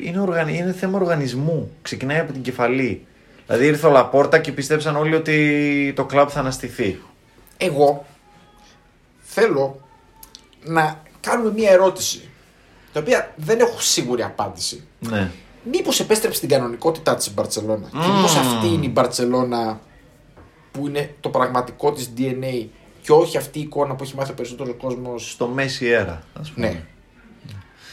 [0.00, 0.56] είναι, οργανι...
[0.56, 1.70] είναι θέμα οργανισμού.
[1.82, 3.06] Ξεκινάει από την κεφαλή.
[3.46, 7.00] Δηλαδή ήρθε ο Λαπόρτα και πιστέψαν όλοι ότι το κλαμπ θα αναστηθεί.
[7.56, 8.06] Εγώ
[9.20, 9.80] θέλω
[10.64, 12.28] να κάνουμε μία ερώτηση,
[12.92, 14.84] την οποία δεν έχω σίγουρη απάντηση.
[14.98, 15.30] Ναι.
[15.70, 17.88] Μήπως επέστρεψε στην κανονικότητά της η Μπαρσελόνα.
[17.90, 18.14] Και Μμμ.
[18.14, 19.80] μήπως αυτή είναι η Μπαρσελόνα
[20.72, 22.66] που είναι το πραγματικό της DNA
[23.02, 25.30] και όχι αυτή η εικόνα που έχει μάθει ο περισσότερος κόσμος.
[25.30, 26.66] Στο μέση αέρα, ας πούμε.
[26.68, 26.84] Ναι.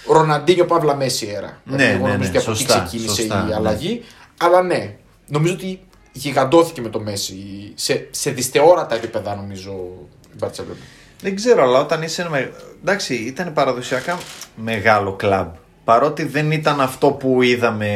[0.09, 1.61] Ροναντίνιο Παύλα Μέση έρα.
[1.63, 3.55] Ναι, Δηλαδή, εγώ ναι, νομίζω ναι, ότι από εκεί σωστά, ξεκίνησε σωστά, η ναι.
[3.55, 4.03] αλλαγή.
[4.37, 4.95] Αλλά ναι,
[5.27, 5.79] νομίζω ότι
[6.11, 7.35] γιγαντώθηκε με το Μέση.
[7.75, 9.71] Σε, σε δυσθεώρατα επίπεδα νομίζω
[10.31, 10.75] η Μπαρσελόνα.
[11.21, 12.21] Δεν ξέρω, αλλά όταν είσαι.
[12.21, 14.17] ένα με- Εντάξει, ήταν παραδοσιακά
[14.55, 15.53] μεγάλο κλαμπ.
[15.83, 17.91] Παρότι δεν ήταν αυτό που είδαμε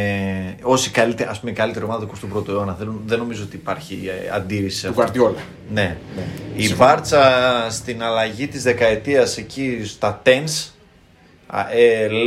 [0.62, 2.76] ως η καλύτερη, ας πούμε, η καλύτερη ομάδα του 21ου αιώνα.
[2.80, 5.02] Δεν, δεν νομίζω ότι υπάρχει ε, αντίρρηση σε Του αυτό.
[5.02, 5.44] Γκουαρδιόλα.
[5.74, 5.98] Ναι.
[6.16, 6.24] Ναι.
[6.56, 6.90] Η Συμφωνώ.
[6.90, 7.22] Μπάρτσα
[7.70, 10.68] στην αλλαγή της δεκαετίας εκεί στα tens, α, ε,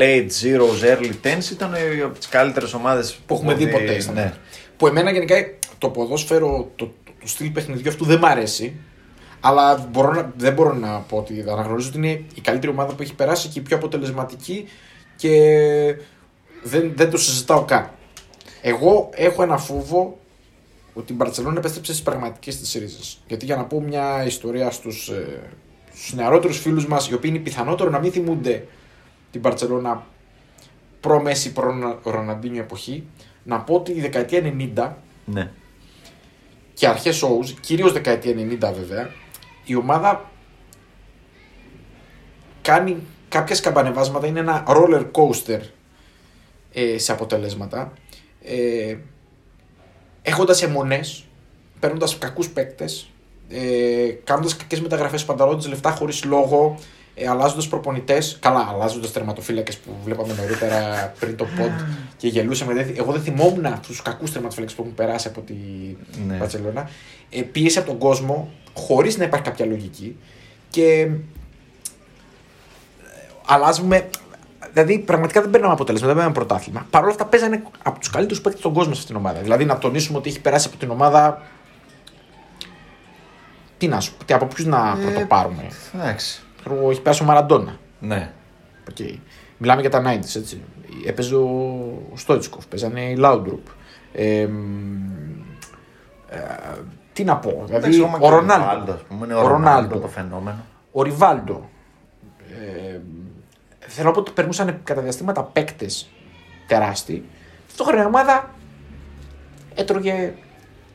[0.00, 4.00] late zeros, early tens ήταν ε, από τις καλύτερες ομάδες Που έχουμε δει ποτέ.
[4.00, 4.20] στα Ναι.
[4.20, 4.36] μάτια.
[4.76, 5.34] Που εμένα γενικά
[5.78, 8.76] το ποδόσφαιρο, το, το, το στυλ παιχνιδιού αυτού δεν μ' αρέσει.
[9.40, 13.02] Αλλά μπορώ να, δεν μπορώ να πω ότι αναγνωρίζω ότι είναι η καλύτερη ομάδα που
[13.02, 14.68] έχει περάσει και η πιο αποτελεσματική
[15.16, 15.30] και
[16.62, 17.90] δεν, δεν το συζητάω καν.
[18.62, 20.18] Εγώ έχω ένα φόβο
[20.94, 23.22] ότι η Μπαρσελόνα επέστρεψε στις πραγματικές της ρίζες.
[23.26, 25.40] Γιατί για να πω μια ιστορία στους ε,
[25.94, 28.66] στους νεαρότερους φίλους μας, οι οποίοι είναι πιθανότερο να μην θυμούνται
[29.34, 30.06] την Μπαρσελόνα
[31.00, 33.04] προ-Μέση, προ-Ροναντίνιο εποχή,
[33.42, 34.40] να πω ότι η δεκαετία
[34.76, 34.92] 90
[35.24, 35.50] ναι.
[36.74, 39.10] και αρχές Όουζ, κυρίως δεκαετία 90 βέβαια,
[39.64, 40.30] η ομάδα
[42.62, 42.96] κάνει
[43.28, 45.60] κάποια σκαμπανεβάσματα, είναι ένα roller coaster
[46.72, 47.92] ε, σε αποτελέσματα.
[48.42, 48.96] Ε,
[50.22, 51.24] έχοντας αιμονές,
[51.80, 53.10] παίρνοντας κακούς παίκτες,
[53.48, 56.78] ε, κάνοντας κακές μεταγραφές, πανταλώντας λεφτά χωρίς λόγο,
[57.14, 61.84] ε, αλλάζοντας προπονητές, καλά, αλλάζοντας τερματοφύλακες που βλέπαμε νωρίτερα πριν το pod
[62.16, 62.72] και γελούσαμε.
[62.74, 65.54] Δεν θυ- Εγώ δεν θυμόμουν τους κακούς τερματοφύλακες που έχουν περάσει από τη
[66.26, 66.34] Ναι.
[66.36, 66.88] Μπαρσελόνα.
[67.30, 70.16] Ε, πίεση από τον κόσμο, χωρίς να υπάρχει κάποια λογική
[70.70, 71.10] και ε,
[73.46, 74.08] αλλάζουμε.
[74.72, 76.86] Δηλαδή, πραγματικά δεν παίρναμε αποτέλεσμα, δεν παίρναμε πρωτάθλημα.
[76.90, 79.40] Παρ' όλα αυτά, παίζανε από τους καλύτερους παίκτες στον κόσμο σε αυτήν την ομάδα.
[79.40, 81.42] Δηλαδή, να τονίσουμε ότι έχει περάσει από την ομάδα.
[83.78, 85.66] Τι να σου πω, τι, από ποιους να Ε, πρωτοπάρουμε.
[85.94, 86.43] Εντάξει.
[86.64, 87.76] Ξέρω εγώ, Έχει περάσει ο Μαραντόνα.
[88.00, 88.32] Ναι.
[88.90, 89.14] Okay.
[89.58, 90.62] Μιλάμε για τα 90s, έτσι.
[91.06, 91.46] Έπαιζε ο,
[92.12, 93.66] ο Στόιτσκοφ, παίζανε οι Λάουντρουπ.
[94.12, 95.40] Ε, μ,
[96.28, 96.38] ε,
[97.12, 98.92] τι να πω, δηλαδή Εντάξει, ακόμα ο και Ρονάλντο.
[98.92, 99.98] ας πούμε, είναι Ο ο Ρονάλντο Ρονάλντο.
[99.98, 100.64] το φαινόμενο.
[100.92, 101.68] Ο Ριβάλντο.
[102.38, 102.98] Ε,
[103.78, 106.08] θέλω να πω ότι περνούσαν κατά διαστήματα παίκτες
[106.66, 107.24] τεράστιοι.
[107.66, 108.50] Ταυτόχρονα η ομάδα
[109.74, 110.34] έτρωγε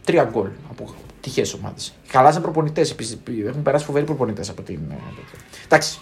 [0.06, 1.94] τρία γκολ από τυχαίες ομάδες.
[2.08, 3.18] Αλλάζαν προπονητές επίσης.
[3.48, 4.80] Έχουν περάσει φοβεροί προπονητές από την.
[4.92, 5.40] ε, τέτοια.
[5.66, 6.00] Εντάξει.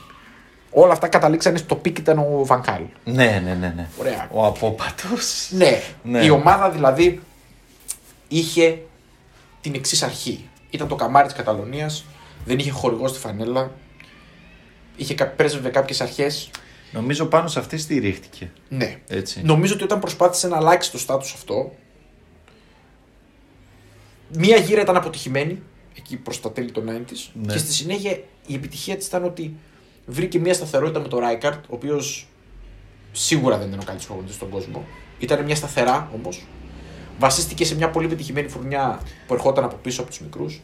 [0.71, 2.81] Όλα αυτά καταλήξανε στο peak ήταν ο Βαν Γκάαλ.
[3.03, 3.73] Ναι, ναι, ναι.
[3.75, 3.87] ναι.
[3.99, 4.29] Ωραία.
[4.31, 5.47] Ο απόπατος.
[5.51, 5.81] Ναι.
[6.03, 6.23] Ναι.
[6.25, 7.21] Η ομάδα δηλαδή
[8.27, 8.81] είχε
[9.61, 10.49] την εξής αρχή.
[10.69, 12.05] Ήταν το καμάρι της Καταλωνίας,
[12.45, 13.71] δεν είχε χορηγό στη φανέλα,
[14.95, 16.49] είχε, κα- πρέσβευε κάποιες αρχές.
[16.91, 18.51] Νομίζω πάνω σε αυτή στηρίχτηκε.
[18.69, 18.97] Ναι.
[19.07, 19.41] Έτσι.
[19.43, 21.71] Νομίζω ότι όταν προσπάθησε να αλλάξει το στάτους αυτό,
[24.33, 25.61] μία γύρα ήταν αποτυχημένη,
[25.97, 27.53] εκεί προς τα τέλη των 90s, Ναι.
[27.53, 28.11] και στη συνέχεια
[28.47, 29.53] η επιτυχία της ήταν ότι
[30.05, 32.27] βρήκε μία σταθερότητα με τον Ράικαρτ, ο οποίος
[33.11, 34.85] σίγουρα δεν ήταν ο καλύτερος προπονητής στον κόσμο.
[35.19, 36.45] Ήταν μια σταθερά όμως.
[37.19, 40.61] Βασίστηκε σε μια πολύ πετυχημένη φουρνιά που ερχόταν από πίσω από τους μικρούς.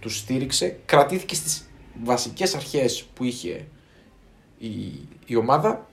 [0.00, 0.78] Τους στήριξε.
[0.84, 1.68] Κρατήθηκε στις
[2.04, 3.66] βασικές αρχές που είχε
[4.58, 4.68] η,
[5.26, 5.86] η ομάδα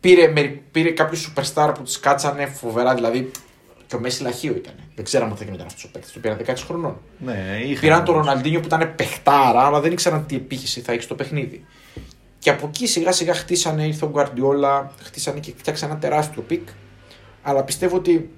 [0.00, 2.94] πήρε, μερι- πήρε κάποιου superstar που του κάτσανε φοβερά.
[2.94, 3.30] Δηλαδή
[3.86, 4.74] και ο Μέσι Λαχείο ήταν.
[4.96, 6.12] Δεν ξέραμε αν θα γινόταν αυτό ο παίκτης.
[6.12, 6.96] Το πήραν 16 χρονών.
[7.18, 8.26] Ναι, είχαν Πήραν τον όμως.
[8.26, 11.64] Ροναλντίνιο που ήταν παιχτάρα, αλλά δεν ήξεραν τι απήχηση θα έχει στο παιχνίδι.
[12.38, 16.68] Και από εκεί σιγά σιγά χτίσανε, ήρθε ο Γκουαρδιόλα, χτίσανε και φτιάξανε ένα τεράστιο peak.
[17.42, 18.30] Αλλά πιστεύω ότι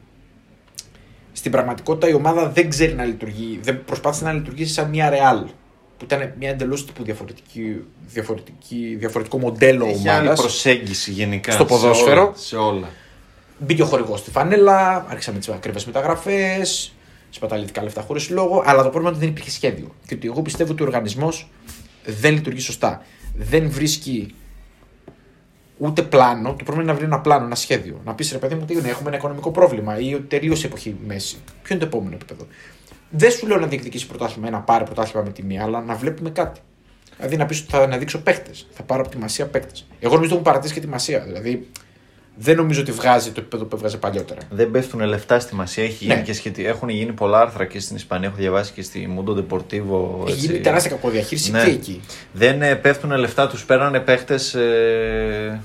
[1.33, 3.59] στην πραγματικότητα η ομάδα δεν ξέρει να λειτουργεί.
[3.63, 5.47] Δεν προσπάθησε να λειτουργήσει σαν μια Real.
[5.99, 10.41] Που ήταν μια εντελώς τύπου διαφορετική, διαφορετική, διαφορετικό μοντέλο Έχει άλλη ομάδας.
[10.41, 11.53] προσέγγιση γενικά.
[11.53, 12.23] Στο σε ποδόσφαιρο.
[12.23, 12.89] όλα, Σε όλα.
[13.59, 16.95] Μπήκε ο χορηγός στη φανέλα, άρχισαμε τις ακριβές μεταγραφές,
[17.31, 19.95] σπαταλήθηκα λεφτά χωρίς λόγο, αλλά το πρόβλημα είναι ότι δεν υπήρχε σχέδιο.
[20.07, 21.51] Και ότι εγώ πιστεύω ότι ο οργανισμός
[22.05, 23.03] δεν λειτουργεί σωστά.
[23.35, 24.35] Δεν βρίσκει
[25.79, 26.49] ούτε πλάνο.
[26.49, 28.01] Το πρόβλημα είναι να βρει ένα πλάνο, ένα σχέδιο.
[28.05, 30.67] Να πεις ρε παιδί μου ότι ναι, έχουμε ένα οικονομικό πρόβλημα ή ότι τελείωσε η
[30.67, 31.37] εποχή μέση.
[31.63, 32.47] Ποιο είναι το επόμενο επίπεδο;
[33.11, 35.95] Δεν σου λέω να διεκδικήσει πρωτάθλημα ή να πάρει πρωτάθλημα με τη μία, αλλά να
[35.95, 36.61] βλέπουμε κάτι.
[37.17, 38.51] Δηλαδή να πεις ότι θα αναδείξω παίχτε.
[38.71, 39.73] Θα πάρω από τη μασία παίχτε.
[40.01, 41.21] Εγώ νομίζω ότι έχουν παρατήσει και τη μασία.
[41.21, 41.69] Δηλαδή
[42.41, 44.41] δεν νομίζω ότι βγάζει το επίπεδο που έβγαζε παλιότερα.
[44.51, 45.85] Δεν πέφτουν λεφτά στη μασία.
[45.85, 46.23] Έχει γίνει Ναι.
[46.23, 46.67] και σχετι...
[46.67, 48.29] Έχουν γίνει πολλά άρθρα και στην Ισπανία.
[48.29, 50.23] Έχω διαβάσει και στη Mundo Deportivo.
[50.27, 50.47] Έχει έτσι.
[50.47, 51.65] γίνει τεράστια κακοδιαχείριση Ναι.
[51.65, 52.01] και εκεί.
[52.33, 54.57] Δεν ε, πέφτουν λεφτά, τους παίρνανε παίχτες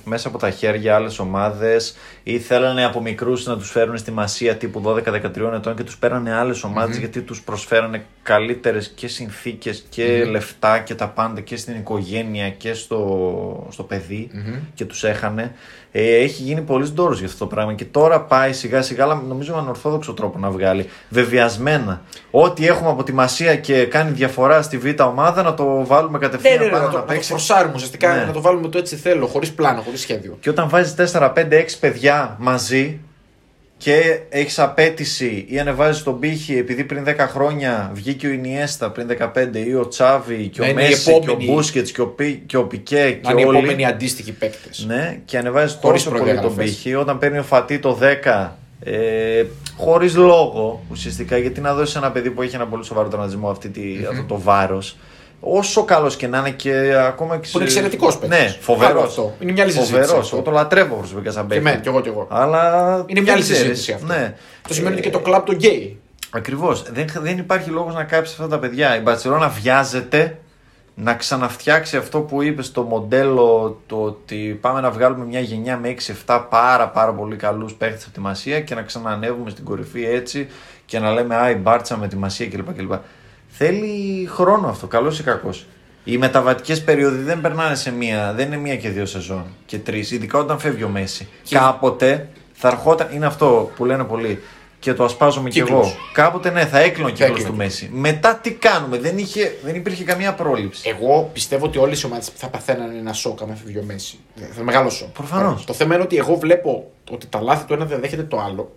[0.03, 4.55] μέσα από τα χέρια άλλες ομάδες ή θέλανε από μικρούς να τους φέρουν στη μασία
[4.55, 6.65] τύπου 12-13 ετών και τους παίρνανε άλλες
[6.99, 12.73] γιατί τους προσφέρανε καλύτερες και συνθήκες και λεφτά και τα πάντα και στην οικογένεια και
[12.73, 14.29] στο, στο παιδί
[14.73, 15.51] και τους έχανε.
[15.95, 19.21] Ε, έχει γίνει πολύ ντόρο για αυτό το πράγμα και τώρα πάει σιγά σιγά, αλλά
[19.27, 20.89] νομίζω με ανορθόδοξο τρόπο να βγάλει.
[21.09, 22.01] Βεβαιασμένα.
[22.31, 26.25] Ό,τι έχουμε από τη μασία και κάνει διαφορά στη β' ομάδα να το βάλουμε Ναι,
[26.25, 27.29] κατευθείαν ναι, ναι, πάνω να το, να να το παίξει.
[27.29, 28.23] φορσάρουμε ουσιαστικά, Ναι.
[28.25, 30.37] να το βάλουμε το έτσι θέλω, χωρίς πλάνο, χωρίς σχέδιο.
[30.39, 32.99] Και όταν βάζεις 4, 5, 6 παιδιά μαζί
[33.83, 39.07] και έχεις απέτηση ή ανεβάζεις τον πύχη επειδή πριν 10 χρόνια βγήκε ο Ινιέστα πριν
[39.19, 42.01] 15 ή ο Τσάβη και Να ο είναι η Μέση και ο επόμενη- Μπούσκετς και
[42.01, 43.57] ο, Πι, και ο Πικέ και Να είναι οι όλοι.
[43.57, 44.85] επόμενοι αντίστοιχοι παίκτες.
[44.87, 46.75] Ναι, και ανεβάζεις Χωρίς τόσο πολύ τον προδιαγραφές.
[46.75, 49.43] πύχη όταν παίρνει ο Φατί το 10 ε,
[49.77, 53.69] χωρίς λόγο ουσιαστικά γιατί να δώσεις ένα παιδί που έχει ένα πολύ σοβαρό τραυματισμό αυτή
[53.69, 54.97] τη, αυτό το βάρος.
[55.45, 57.47] Όσο καλός και να είναι και ακόμα και.
[57.51, 58.39] Που είναι εξαιρετικός παίκτης.
[58.39, 58.91] Ναι, φοβερός.
[58.95, 59.33] Άλλο αυτό.
[59.39, 60.19] Είναι μια άλλη συζήτηση Φοβερός.
[60.23, 60.35] αυτό.
[60.35, 61.67] Εγώ το λατρεύω προσωπικά σαν Και παίκτη.
[61.67, 62.27] εμένα, κι εγώ κι εγώ.
[62.29, 62.59] Αλλά.
[63.07, 63.61] Είναι μια δεν άλλη ξέρεις.
[63.61, 64.05] συζήτηση αυτό.
[64.05, 64.35] Ναι.
[64.67, 65.99] Το σημαίνει ότι και το κλαμπ το γκέι.
[66.29, 66.83] Ακριβώς.
[66.91, 68.97] Δεν, δεν υπάρχει λόγος να κάψει αυτά τα παιδιά.
[68.97, 70.37] Η Μπαρσελόνα βιάζεται
[70.95, 75.95] να ξαναφτιάξει αυτό που είπες στο μοντέλο το ότι πάμε να βγάλουμε μια γενιά με
[76.25, 80.47] 6-7 πάρα πάρα πολύ καλούς παίχτε από τη Μασία και να ξανανεύουμε στην κορυφή έτσι
[80.85, 82.73] και να λέμε Α, η Μπάρτσα με τη Μασία κλπ.
[82.73, 82.91] κλπ.
[83.57, 85.65] Θέλει χρόνο αυτό, καλός ή κακός.
[86.03, 90.11] Οι μεταβατικές περίοδοι δεν περνάνε σε μία, δεν είναι μία και δύο σεζόν και τρεις,
[90.11, 91.27] ειδικά όταν φεύγει ο Μέση.
[91.43, 94.39] Και- Κάποτε θα ερχόταν, είναι αυτό που λένε πολλοί
[94.79, 95.87] και το ασπάζομαι κι Κύκλος.
[95.87, 95.95] εγώ.
[96.13, 97.49] Κάποτε ναι, θα έκλεινε ο κύκλος έκλεινε.
[97.49, 97.89] του Μέσι.
[97.93, 100.89] Μετά τι κάνουμε, δεν, είχε, δεν υπήρχε καμία πρόληψη.
[100.89, 104.19] Εγώ πιστεύω ότι όλες οι ομάδες θα παθαίνανε ένα σοκ αν έφευγε ο Μέσι.
[104.35, 105.07] Θα είναι μεγάλο σοκ.
[105.09, 105.65] Προφανώς.
[105.65, 108.75] Το θέμα είναι ότι εγώ βλέπω ότι τα λάθη του ένα δεν δέχεται το άλλο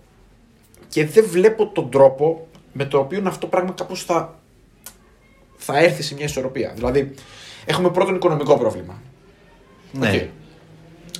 [0.88, 4.34] και δεν βλέπω τον τρόπο με το οποίο αυτό πράγμα κάπως θα,
[5.56, 6.72] θα έρθει σε μια ισορροπία.
[6.74, 7.14] Δηλαδή,
[7.64, 9.02] έχουμε πρώτον οικονομικό πρόβλημα.
[9.92, 10.22] ναι, Οκ.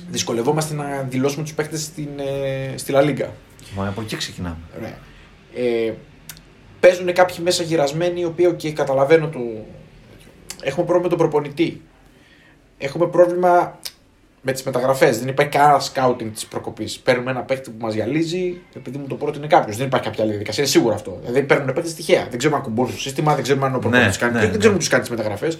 [0.09, 3.33] Δυσκολευόμαστε να δηλώσουμε τους παίχτε στην, ε, στη Λα Λίγκα.
[3.75, 4.57] μα από εκεί ξεκινάμε.
[4.77, 4.97] Ωραία.
[5.55, 5.93] Ε,
[6.79, 9.39] παίζουν κάποιοι μέσα γυρασμένοι, οι οποίοι και καταλαβαίνω το.
[10.61, 11.81] Έχουμε πρόβλημα με τον προπονητή.
[12.77, 13.79] Έχουμε πρόβλημα
[14.47, 15.19] με τις μεταγραφές.
[15.19, 16.99] Δεν υπάρχει κανένα σκάουτινγκ της προκοπής.
[16.99, 19.77] Παίρνουμε ένα παίκτη που μας γυαλίζει, επειδή μου το πρότεινε κάποιος.
[19.77, 20.63] Δεν υπάρχει κάποια άλλη διαδικασία.
[20.63, 21.19] Είναι σίγουρο αυτό.
[21.21, 22.27] Δηλαδή παίρνουν παίκτες τυχαία.
[22.29, 24.33] Δεν ξέρουμε αν κουμπώνουν στο σύστημα, δεν ξέρουμε αν ο προπονητής Ναι, κάνει.
[24.33, 24.57] ναι, και δεν ναι.
[24.59, 25.57] ξέρουμε τους κάνει τις μεταγραφές.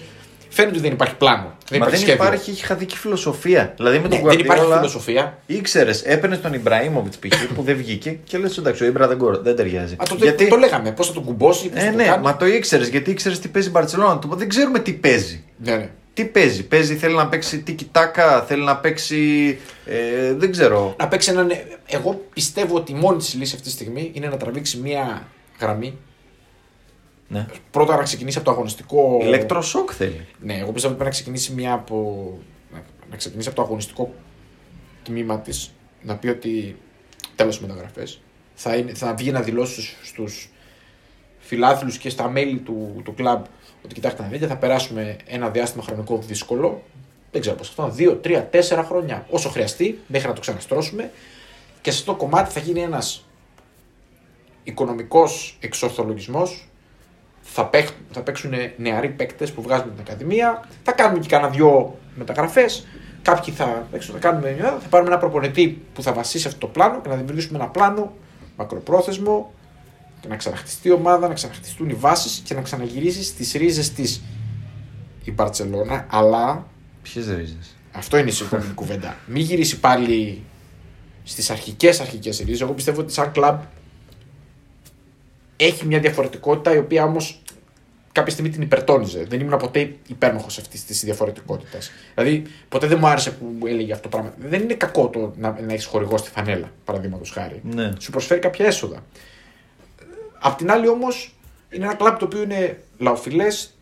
[0.50, 1.42] Φαίνεται ότι δεν υπάρχει πλάνο.
[1.42, 2.24] Δεν Μα υπάρχει δεν σχέδιο.
[2.24, 3.72] υπάρχει, έχει χαδική φιλοσοφία.
[3.76, 5.38] Δηλαδή με Ναι, τον δεν υπάρχει Guardiola φιλοσοφία.
[5.46, 7.44] ήξερες, έπαιρνες τον Ιμπραήμοβιτς π.χ.
[7.54, 9.94] που δεν βγήκε και λες εντάξει, ο Ιμπρα δεν, κορ- δεν ταιριάζει.
[9.94, 10.16] Α, το,
[10.48, 10.92] το λέγαμε.
[10.92, 12.22] Πώς θα τον κουμπώσει, πώς Ε, θα το ναι, κάνει.
[12.22, 14.18] μα το ήξερες γιατί ήξερες τι παίζει η Μπαρσελόνα.
[14.18, 15.44] Του είπα, Δεν ξέρουμε τι παίζει.
[15.56, 15.88] Ναι, ναι.
[16.18, 19.58] Τι παίζει, παίζει, θέλει να παίξει τίκι τάκα, θέλει να παίξει.
[19.84, 20.94] Ε, δεν ξέρω.
[20.98, 21.50] να παίξει έναν.
[21.86, 25.28] Εγώ πιστεύω ότι η μόνη της λύση αυτή τη στιγμή είναι να τραβήξει μία
[25.60, 25.96] γραμμή.
[27.28, 27.46] Ναι.
[27.70, 29.18] Πρώτα να ξεκινήσει από το αγωνιστικό.
[29.22, 30.26] Ηλεκτροσόκ θέλει.
[30.40, 32.38] Ναι, εγώ πιστεύω ότι πρέπει να ξεκινήσει μία από.
[32.72, 34.14] να- Να ξεκινήσει από το αγωνιστικό
[35.02, 35.70] τμήμα της.
[36.02, 36.76] Να πει ότι
[37.36, 38.06] τέλος μεταγραφέ.
[38.54, 40.50] Θα, είναι, θα βγει να δηλώσει στους
[41.38, 43.44] φιλάθλους και στα μέλη του, του κλαμπ
[43.84, 46.82] ότι κοιτάξτε να δείτε, θα περάσουμε ένα διάστημα χρονικό δύσκολο.
[47.30, 49.26] Δεν ξέρω πώς αυτό, δύο, τρία, τέσσερα χρόνια.
[49.30, 51.10] Όσο χρειαστεί, μέχρι να το ξαναστρώσουμε.
[51.80, 53.24] Και σε αυτό το κομμάτι θα γίνει ένας
[54.62, 56.68] οικονομικός εξορθολογισμός.
[57.40, 60.68] Θα, παίχ, θα παίξουν νεαροί παίκτες που βγάζουμε την Ακαδημία.
[60.82, 62.86] Θα κάνουμε και κάνα δυο μεταγραφές.
[63.22, 67.00] Κάποιοι θα, έξω, θα, κάνουμε, θα πάρουμε ένα προπονητή που θα βασίσει αυτό το πλάνο
[67.00, 68.12] και να δημιουργήσουμε ένα πλάνο
[68.56, 69.52] μακροπρόθεσμο
[70.20, 74.22] και να ξαναχτιστεί η ομάδα, να ξαναχτιστούν οι βάσεις και να ξαναγυρίσεις στι ρίζες της
[75.24, 76.06] η Μπαρσελόνα.
[76.10, 76.66] Αλλά
[77.02, 79.16] Ποιες ρίζες; αυτό είναι η επόμενη κουβέντα.
[79.26, 80.42] Μην γυρίσεις πάλι
[81.24, 82.60] στις αρχικές αρχικές ρίζες.
[82.60, 83.60] Εγώ πιστεύω ότι σαν κλαμπ
[85.56, 87.42] έχει μια διαφορετικότητα η οποία όμως
[88.12, 89.24] κάποια στιγμή την υπερτόνιζε.
[89.28, 91.90] Δεν ήμουν ποτέ υπέρμαχος αυτής της διαφορετικότητας.
[92.14, 94.34] Δηλαδή, ποτέ δεν μου άρεσε που έλεγε αυτό το πράγμα.
[94.38, 97.60] Δεν είναι κακό το να, να έχεις χορηγό στη φανέλα, παραδείγματος χάρη.
[97.62, 97.92] Ναι.
[97.98, 99.04] Σου προσφέρει κάποια έσοδα.
[100.38, 101.34] Απ' την άλλη όμως
[101.70, 103.74] είναι ένα κλαμπ το οποίο είναι λαοφιλές,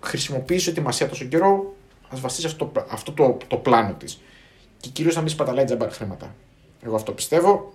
[0.00, 1.74] χρησιμοποιείς ετοιμασία τόσο καιρό,
[2.08, 4.20] ας βασίσεις αυτό, αυτό το, το πλάνο της.
[4.80, 6.34] Και κυρίως να μην σπαταλάει τζαμπάρ χρήματα.
[6.86, 7.72] Εγώ αυτό πιστεύω.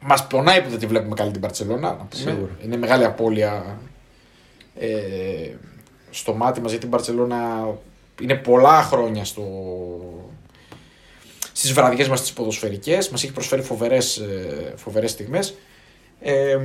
[0.00, 1.88] Μας πονάει που δεν τη βλέπουμε καλή την Παρσελώνα.
[1.88, 2.08] Να πούμε.
[2.10, 2.50] Σίγουρα.
[2.64, 3.80] Είναι μεγάλη απώλεια
[4.78, 5.54] ε,
[6.10, 7.68] στο μάτι μας γιατί η Μπαρσελόνα
[8.20, 9.44] είναι πολλά χρόνια στο...
[11.52, 15.54] στις βραδιές μας τις ποδοσφαιρικές μας έχει προσφέρει φοβερές, ε, φοβερές στιγμές
[16.20, 16.58] ε,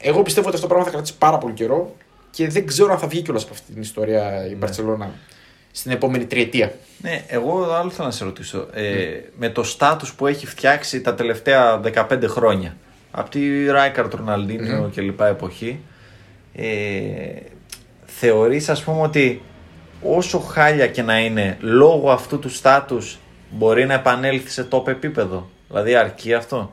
[0.00, 1.96] εγώ πιστεύω ότι αυτό το πράγμα θα κρατήσει πάρα πολύ καιρό
[2.30, 5.10] και δεν ξέρω αν θα βγει κιόλας από αυτή την ιστορία η Μπαρσελόνα
[5.72, 6.72] στην επόμενη τριετία.
[7.00, 8.66] Ναι, εγώ άλλο θέλω να σε ρωτήσω.
[8.72, 9.06] Ε,
[9.38, 12.76] Με το στάτους που έχει φτιάξει τα τελευταία 15 χρόνια,
[13.10, 15.80] από τη Ράικαρτ, Ροναλντίνιο και λοιπά εποχή,
[16.54, 16.66] ε,
[18.04, 19.42] θεωρείς ας πούμε ότι
[20.02, 23.18] όσο χάλια και να είναι, λόγω αυτού του στάτους
[23.50, 26.72] μπορεί να επανέλθει σε top επίπεδο; Δηλαδή αρκεί αυτό;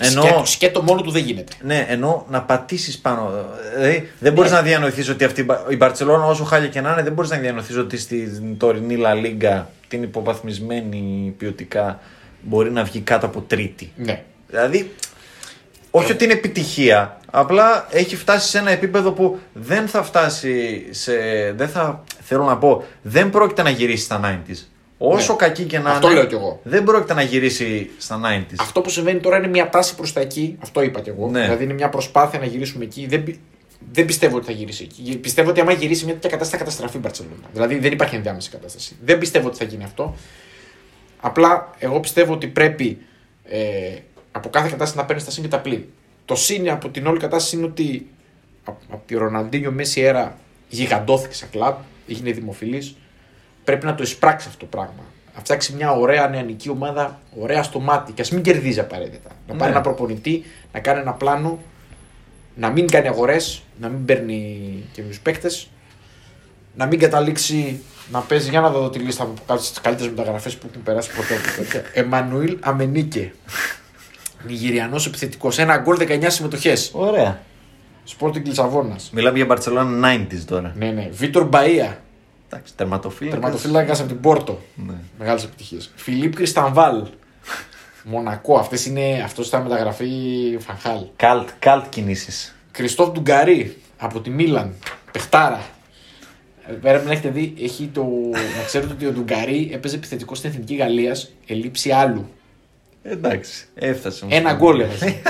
[0.00, 1.52] Ενώ, Σκέτο, σκέτο μόνο του δεν γίνεται.
[1.62, 3.32] ναι, ενώ να πατήσεις πάνω.
[3.74, 4.56] Δηλαδή, δεν μπορείς Ναι.
[4.56, 7.76] να διανοηθείς ότι αυτή, η Μπαρσελόνα, όσο χάλια και να είναι, δεν μπορείς να διανοηθείς
[7.76, 12.00] ότι στην τωρινή Λα Λίγκα, την υποβαθμισμένη ποιοτικά,
[12.40, 13.92] μπορεί να βγει κάτω από τρίτη.
[13.96, 14.22] Ναι.
[14.48, 14.94] Δηλαδή,
[15.90, 21.12] όχι ότι είναι επιτυχία, απλά έχει φτάσει σε ένα επίπεδο που δεν θα φτάσει σε.
[21.56, 24.56] Δεν θα, θέλω να πω, δεν πρόκειται να γυρίσει στα 90s.
[24.98, 25.38] Όσο Ναι.
[25.38, 26.60] κακή και να Αυτό είναι, λέω κι εγώ.
[26.62, 28.54] δεν πρόκειται να γυρίσει στα 90s.
[28.60, 30.56] Αυτό που συμβαίνει τώρα είναι μια τάση προς τα εκεί.
[30.62, 31.28] Αυτό είπα κι εγώ.
[31.30, 31.42] Ναι.
[31.42, 33.06] Δηλαδή είναι μια προσπάθεια να γυρίσουμε εκεί.
[33.06, 33.38] Δεν, πι-
[33.92, 35.16] δεν πιστεύω ότι θα γυρίσει εκεί.
[35.18, 37.34] Πιστεύω ότι άμα γυρίσει μια τέτοια κατάσταση θα καταστραφεί η Μπαρσελόνα.
[37.52, 38.96] Δηλαδή δεν υπάρχει ενδιάμεση κατάσταση.
[39.04, 40.14] Δεν πιστεύω ότι θα γίνει αυτό.
[41.20, 42.98] Απλά εγώ πιστεύω ότι πρέπει
[43.44, 43.60] ε,
[44.32, 45.84] από κάθε κατάσταση να παίρνεις τα συν και τα πλήν.
[46.24, 48.06] Το συν από την όλη κατάσταση είναι ότι
[48.64, 50.38] από, από τη Ροναντίνιο Μέση Έρα
[50.68, 51.74] γιγαντώθηκε σαν κλαμπ,
[52.08, 52.96] έγινε δημοφιλής.
[53.68, 55.04] Πρέπει να το εισπράξει αυτό το πράγμα.
[55.34, 59.30] Να φτιάξει μια ωραία νεανική ομάδα, ωραία στο μάτι και ας μην κερδίζει απαραίτητα.
[59.48, 59.76] Να πάρει Ναι.
[59.76, 61.58] ένα προπονητή, να κάνει ένα πλάνο,
[62.54, 64.58] να μην κάνει αγορές, να μην παίρνει
[64.92, 65.68] καινούριου παίκτες,
[66.76, 67.80] να μην καταλήξει
[68.12, 68.50] να παίζει.
[68.50, 71.82] Για να δω τη λίστα από τι καλύτερες μεταγραφές που έχουν περάσει ποτέ από τέτοια.
[72.02, 73.32] Εμμανουήλ Αμενίκε.
[74.46, 75.58] Νιγηριανός επιθετικός.
[75.58, 76.90] Ένα γκολ 19 συμμετοχές.
[76.94, 77.40] Ωραία.
[78.18, 79.10] Sporting Λισαβόνας.
[79.12, 80.72] Μιλάμε για Μπαρσελόνα 90s τώρα.
[80.76, 81.08] Ναι, ναι.
[81.12, 81.98] Βίτορ Μπαία.
[82.50, 83.40] Εντάξει, τερματοφύλακας.
[83.40, 84.58] Τερματοφύλακας από την Πόρτο.
[84.86, 84.94] Ναι.
[85.18, 85.90] Μεγάλες επιτυχίες.
[85.94, 87.06] Φιλίπ Κριστανβάλ.
[88.04, 88.58] Μονακό.
[88.58, 90.08] Αυτές είναι, αυτός θα μεταγραφεί
[90.58, 91.00] Φανχάλ.
[91.16, 92.54] Καλτ, καλτ κινήσεις.
[92.70, 94.74] Κριστόφ Ντουγκαρί από τη Μίλαν.
[95.12, 95.60] Πεχτάρα.
[96.68, 98.04] Ε, Πρέπει να έχετε δει, έχει το.
[98.58, 102.28] να ξέρετε ότι ο Ντουγκαρί έπαιζε επιθετικό στην εθνική Γαλλίας, ελήψη άλλου.
[103.02, 104.24] Εντάξει, έφτασε.
[104.24, 104.36] όμως.
[104.36, 105.22] Ένα γκολ έβαζε.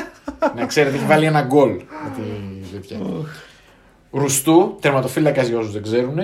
[0.57, 1.71] να ξέρετε, έχει βάλει ένα γκολ.
[1.71, 1.83] με
[2.16, 2.99] τη τέτοια.
[4.11, 6.19] Ρουστού, τερματοφύλακας για όσους δεν ξέρουν.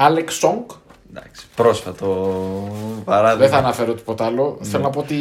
[0.00, 0.70] Άλεξ Σόγκ,
[1.10, 2.08] Εντάξει, πρόσφατο
[3.04, 3.42] παράδειγμα.
[3.42, 4.58] Δεν θα αναφέρω τίποτα άλλο.
[4.62, 5.16] Θέλω να πω ότι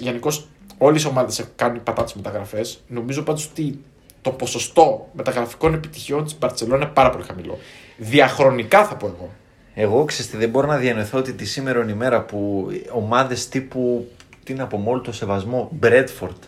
[0.00, 0.46] γενικώς
[0.78, 2.82] όλες οι ομάδες κάνουν πατάτες μεταγραφές.
[2.88, 3.78] Νομίζω πάντως ότι
[4.22, 7.58] το ποσοστό μεταγραφικών επιτυχιών της Μπαρσελόνα είναι πάρα πολύ χαμηλό.
[7.96, 9.30] Διαχρονικά θα πω εγώ.
[9.74, 14.08] Εγώ ξέρεις τι, δεν μπορώ να διανοηθώ ότι τη σήμερα ημέρα που ομάδες τύπου,
[14.44, 16.38] τι να πω, με όλο το σεβασμό, Bradford,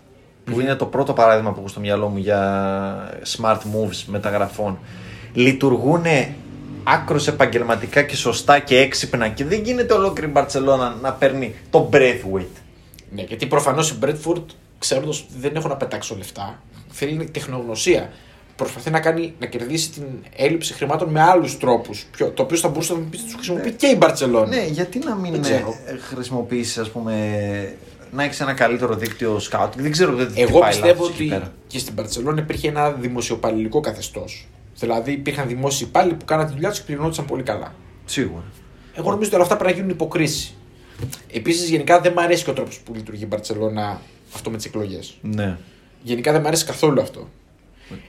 [0.44, 4.78] που είναι το πρώτο παράδειγμα που έχω στο μυαλό μου για smart moves μεταγραφών,
[5.32, 6.04] λειτουργούν
[6.88, 11.88] άκρος επαγγελματικά και σωστά και έξυπνα και δεν γίνεται ολόκληρη η Μπαρτσελώνα να παίρνει το
[11.92, 12.60] Braithwaite.
[13.10, 18.10] Ναι, γιατί προφανώς η Μπρέτφορντ, ξέροντας ότι δεν έχω να πετάξω λεφτά, θέλει τεχνογνωσία.
[18.56, 20.04] Προσπαθεί να, κάνει, να κερδίσει την
[20.36, 22.06] έλλειψη χρημάτων με άλλους τρόπους.
[22.34, 24.46] Το οποίο θα μπορούσε να τους χρησιμοποιεί και η Μπαρσελόνα.
[24.46, 25.74] Ναι, γιατί να μην Δεν ξέρω.
[25.86, 27.12] ε, χρησιμοποιήσεις, ας πούμε,
[28.12, 29.68] να έχεις ένα καλύτερο δίκτυο scout.
[29.76, 31.52] Δεν ξέρω δεν τι Εγώ πάει πιστεύω λάθος εκεί ότι πέρα.
[31.66, 34.46] και στην Παρσελόνα υπήρχε ένα δημοσιοπαλληλικό καθεστώς.
[34.78, 37.74] Δηλαδή υπήρχαν δημόσιοι υπάλληλοι που κάναν τη δουλειά τους και πληρωνόντουσαν πολύ καλά.
[38.04, 38.44] Σίγουρα.
[38.94, 40.54] Εγώ νομίζω ότι όλα αυτά πρέπει να γίνουν υποκρίση.
[41.32, 44.00] Επίσης, γενικά δεν μου αρέσει και ο τρόπος που λειτουργεί η Μπαρσελόνα
[44.34, 45.16] αυτό με τις εκλογές.
[45.20, 45.58] Ναι.
[46.02, 47.28] Γενικά δεν μου αρέσει καθόλου αυτό.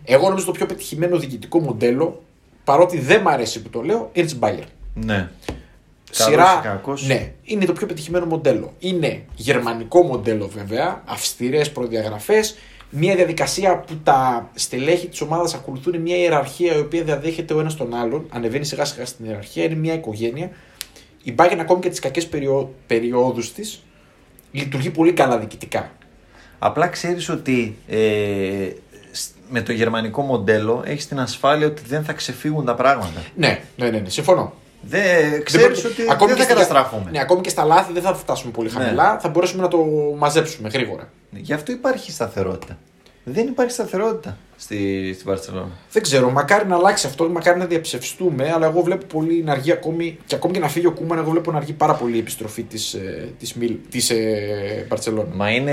[0.03, 2.23] Εγώ νομίζω το πιο πετυχημένο διοικητικό μοντέλο,
[2.63, 4.67] παρότι δεν μου αρέσει που το λέω, είναι της Bayern.
[4.93, 5.29] Ναι.
[6.11, 6.43] Σειρά.
[6.43, 7.07] Καλός ή κακός.
[7.07, 8.73] Ναι, είναι το πιο πετυχημένο μοντέλο.
[8.79, 12.55] Είναι γερμανικό μοντέλο βέβαια, αυστηρές προδιαγραφές,
[12.89, 17.75] μια διαδικασία που τα στελέχη της ομάδας ακολουθούν μια ιεραρχία η οποία διαδέχεται ο ένας
[17.75, 20.49] τον άλλον, ανεβαίνει σιγά σιγά στην ιεραρχία, είναι μια οικογένεια.
[21.23, 22.73] Η Bayern ακόμη και τις κακές περιό...
[22.87, 23.83] περιόδους της
[24.51, 25.91] λειτουργεί πολύ καλά διοικητικά.
[26.59, 28.69] Απλά ξέρεις ότι ε,
[29.11, 33.23] σ- με το γερμανικό μοντέλο έχεις την ασφάλεια ότι δεν θα ξεφύγουν τα πράγματα.
[33.35, 34.53] Ναι, ναι, ναι, ναι συμφωνώ.
[34.81, 37.11] Δεν, Δεν ξέρεις πρέπει- ότι ακόμη δεν θα και στα- καταστράφουμε.
[37.11, 38.79] Ναι, ακόμη και στα λάθη δεν θα φτάσουμε πολύ Ναι.
[38.83, 39.77] χαμηλά, θα μπορέσουμε να το
[40.17, 41.09] μαζέψουμε γρήγορα.
[41.31, 42.77] Γι' αυτό υπάρχει σταθερότητα.
[43.29, 45.69] Δεν υπάρχει σταθερότητα στη, στην Παρσελόνα.
[45.91, 49.71] Δεν ξέρω, μακάρι να αλλάξει αυτό, μακάρι να διαψευστούμε, αλλά εγώ βλέπω πολύ να αργεί
[49.71, 52.19] ακόμη, και ακόμη και να φύγει ο Κούμαν, εγώ βλέπω να αργεί πάρα πολύ η
[52.19, 52.97] επιστροφή της
[53.39, 55.35] της, Μιλ- της, ε, Μπαρτσελόνα.
[55.35, 55.71] Μα είναι,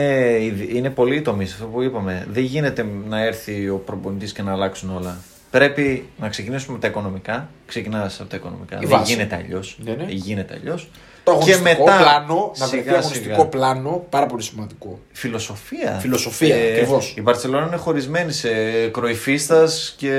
[0.75, 2.27] είναι πολύ τομή αυτό που είπαμε.
[2.31, 5.17] Δεν γίνεται να έρθει ο προπονητής και να αλλάξουν όλα.
[5.59, 7.49] Πρέπει να ξεκινήσουμε με τα οικονομικά.
[7.67, 8.77] Ξεκινάς από τα οικονομικά.
[8.77, 9.13] Η Δεν βάση.
[9.13, 9.77] γίνεται αλλιώς.
[9.85, 10.05] Ναι, ναι.
[10.09, 10.89] Γίνεται αλλιώς.
[11.25, 13.47] Το αγωνιστικό πλάνο, να βρεθεί σιγά, αγωνιστικό σιγά.
[13.47, 14.99] πλάνο, πάρα πολύ σημαντικό.
[15.13, 15.95] Φιλοσοφία.
[15.97, 17.15] Ε, Φιλοσοφία, ακριβώς.
[17.17, 18.49] Η Μπαρσελόνα είναι χωρισμένη σε
[18.93, 20.11] κροϊφίστας και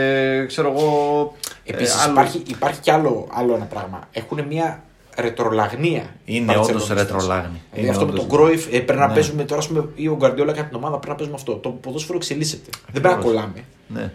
[0.47, 1.33] ξέρω εγώ.
[1.63, 4.07] Επίσης ε, άλλο- υπάρχει, υπάρχει κι άλλο, άλλο ένα πράγμα.
[4.11, 4.83] Έχουν μια
[5.17, 6.03] ρετρολαγνία.
[6.25, 6.91] Είναι Μπαρτσελονιστές.
[6.91, 7.61] όντως ρετρολάγνη.
[7.71, 8.25] Δηλαδή Είναι αυτό με όντως.
[8.27, 9.13] τον Κρόιφ ε, πρέπει να Ναι.
[9.13, 11.53] παίζουμε τώρα, ας πούμε, ή ο Γκαρδιόλα και από την ομάδα πρέπει να παίζουμε αυτό.
[11.55, 12.69] Το ποδόσφαιρο εξελίσσεται.
[12.91, 13.63] Δεν πρέπει να κολλάμε.
[13.87, 14.11] Ναι.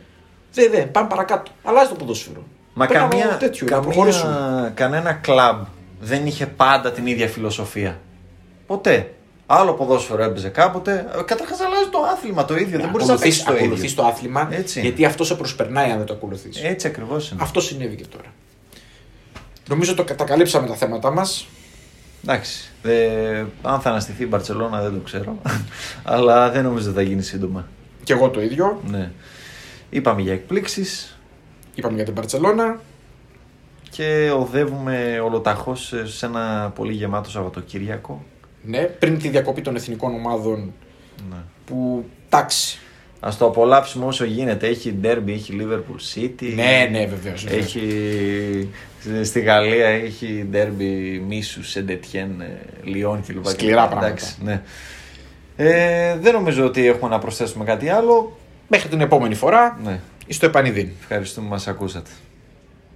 [0.52, 1.50] Δεν, δεν, πάμε παρακάτω.
[1.64, 2.42] Αλλάζει το ποδόσφαιρο.
[2.74, 4.32] Μα Πρέπει να καμία, κάνουμε τέτοιο, να προχωρήσουμε.
[4.32, 5.62] καμία, κανένα κλαμπ
[6.00, 8.00] δεν είχε πάντα την ίδια φιλοσοφία.
[8.66, 9.14] Ποτέ.
[9.46, 11.06] Άλλο ποδόσφαιρο έπαιζε κάποτε.
[11.24, 12.78] Καταρχάς αλλάζει το άθλημα το ίδιο.
[12.78, 13.64] δεν μπορείς να παίξεις το ίδιο.
[13.64, 14.80] ακολουθείς το άθλημα Έτσι.
[14.80, 16.62] γιατί αυτό σε προσπερνάει αν δεν το ακολουθείς.
[16.62, 17.42] Έτσι ακριβώς είναι.
[17.42, 18.28] Αυτό συνέβη και τώρα.
[19.68, 21.46] Νομίζω το τα καλύψαμε τα θέματα μας.
[22.24, 22.70] Εντάξει.
[22.82, 25.38] Ε, αν θα αναστηθεί η Μπαρσελόνα δεν το ξέρω.
[26.02, 27.66] Αλλά δεν νομίζω ότι θα γίνει σύντομα.
[28.04, 28.80] Και εγώ το ίδιο.
[28.90, 29.10] Ναι.
[29.90, 31.18] Είπαμε για εκπλήξεις
[31.74, 32.80] Είπαμε για την Παρσελώνα.
[33.90, 35.74] και οδεύουμε ολοταχώ
[36.04, 38.24] σε ένα πολύ γεμάτο Σαββατοκύριακο.
[38.62, 40.72] Ναι, πριν τη διακοπή των εθνικών ομάδων
[41.30, 41.36] Ναι.
[41.64, 42.78] που τάξη.
[43.20, 44.66] Α το απολαύσουμε όσο γίνεται.
[44.66, 46.52] Έχει derby, έχει Liverpool City.
[46.54, 47.46] Ναι, ναι, βεβαίως.
[47.46, 48.68] Έχει
[49.22, 52.42] στη Γαλλία έχει ντέρμπι μίσου, Σεντετιέν,
[52.84, 53.46] Λιόν κλπ.
[53.46, 54.06] Σκληρά πράγματα.
[54.06, 54.62] Εντάξει, ναι.
[55.56, 58.38] Ε, δεν νομίζω ότι έχουμε να προσθέσουμε κάτι άλλο.
[58.72, 60.00] Μέχρι την επόμενη φορά, Ναι.
[60.28, 60.88] στο επανειδήν.
[61.00, 62.10] Ευχαριστούμε που μας ακούσατε.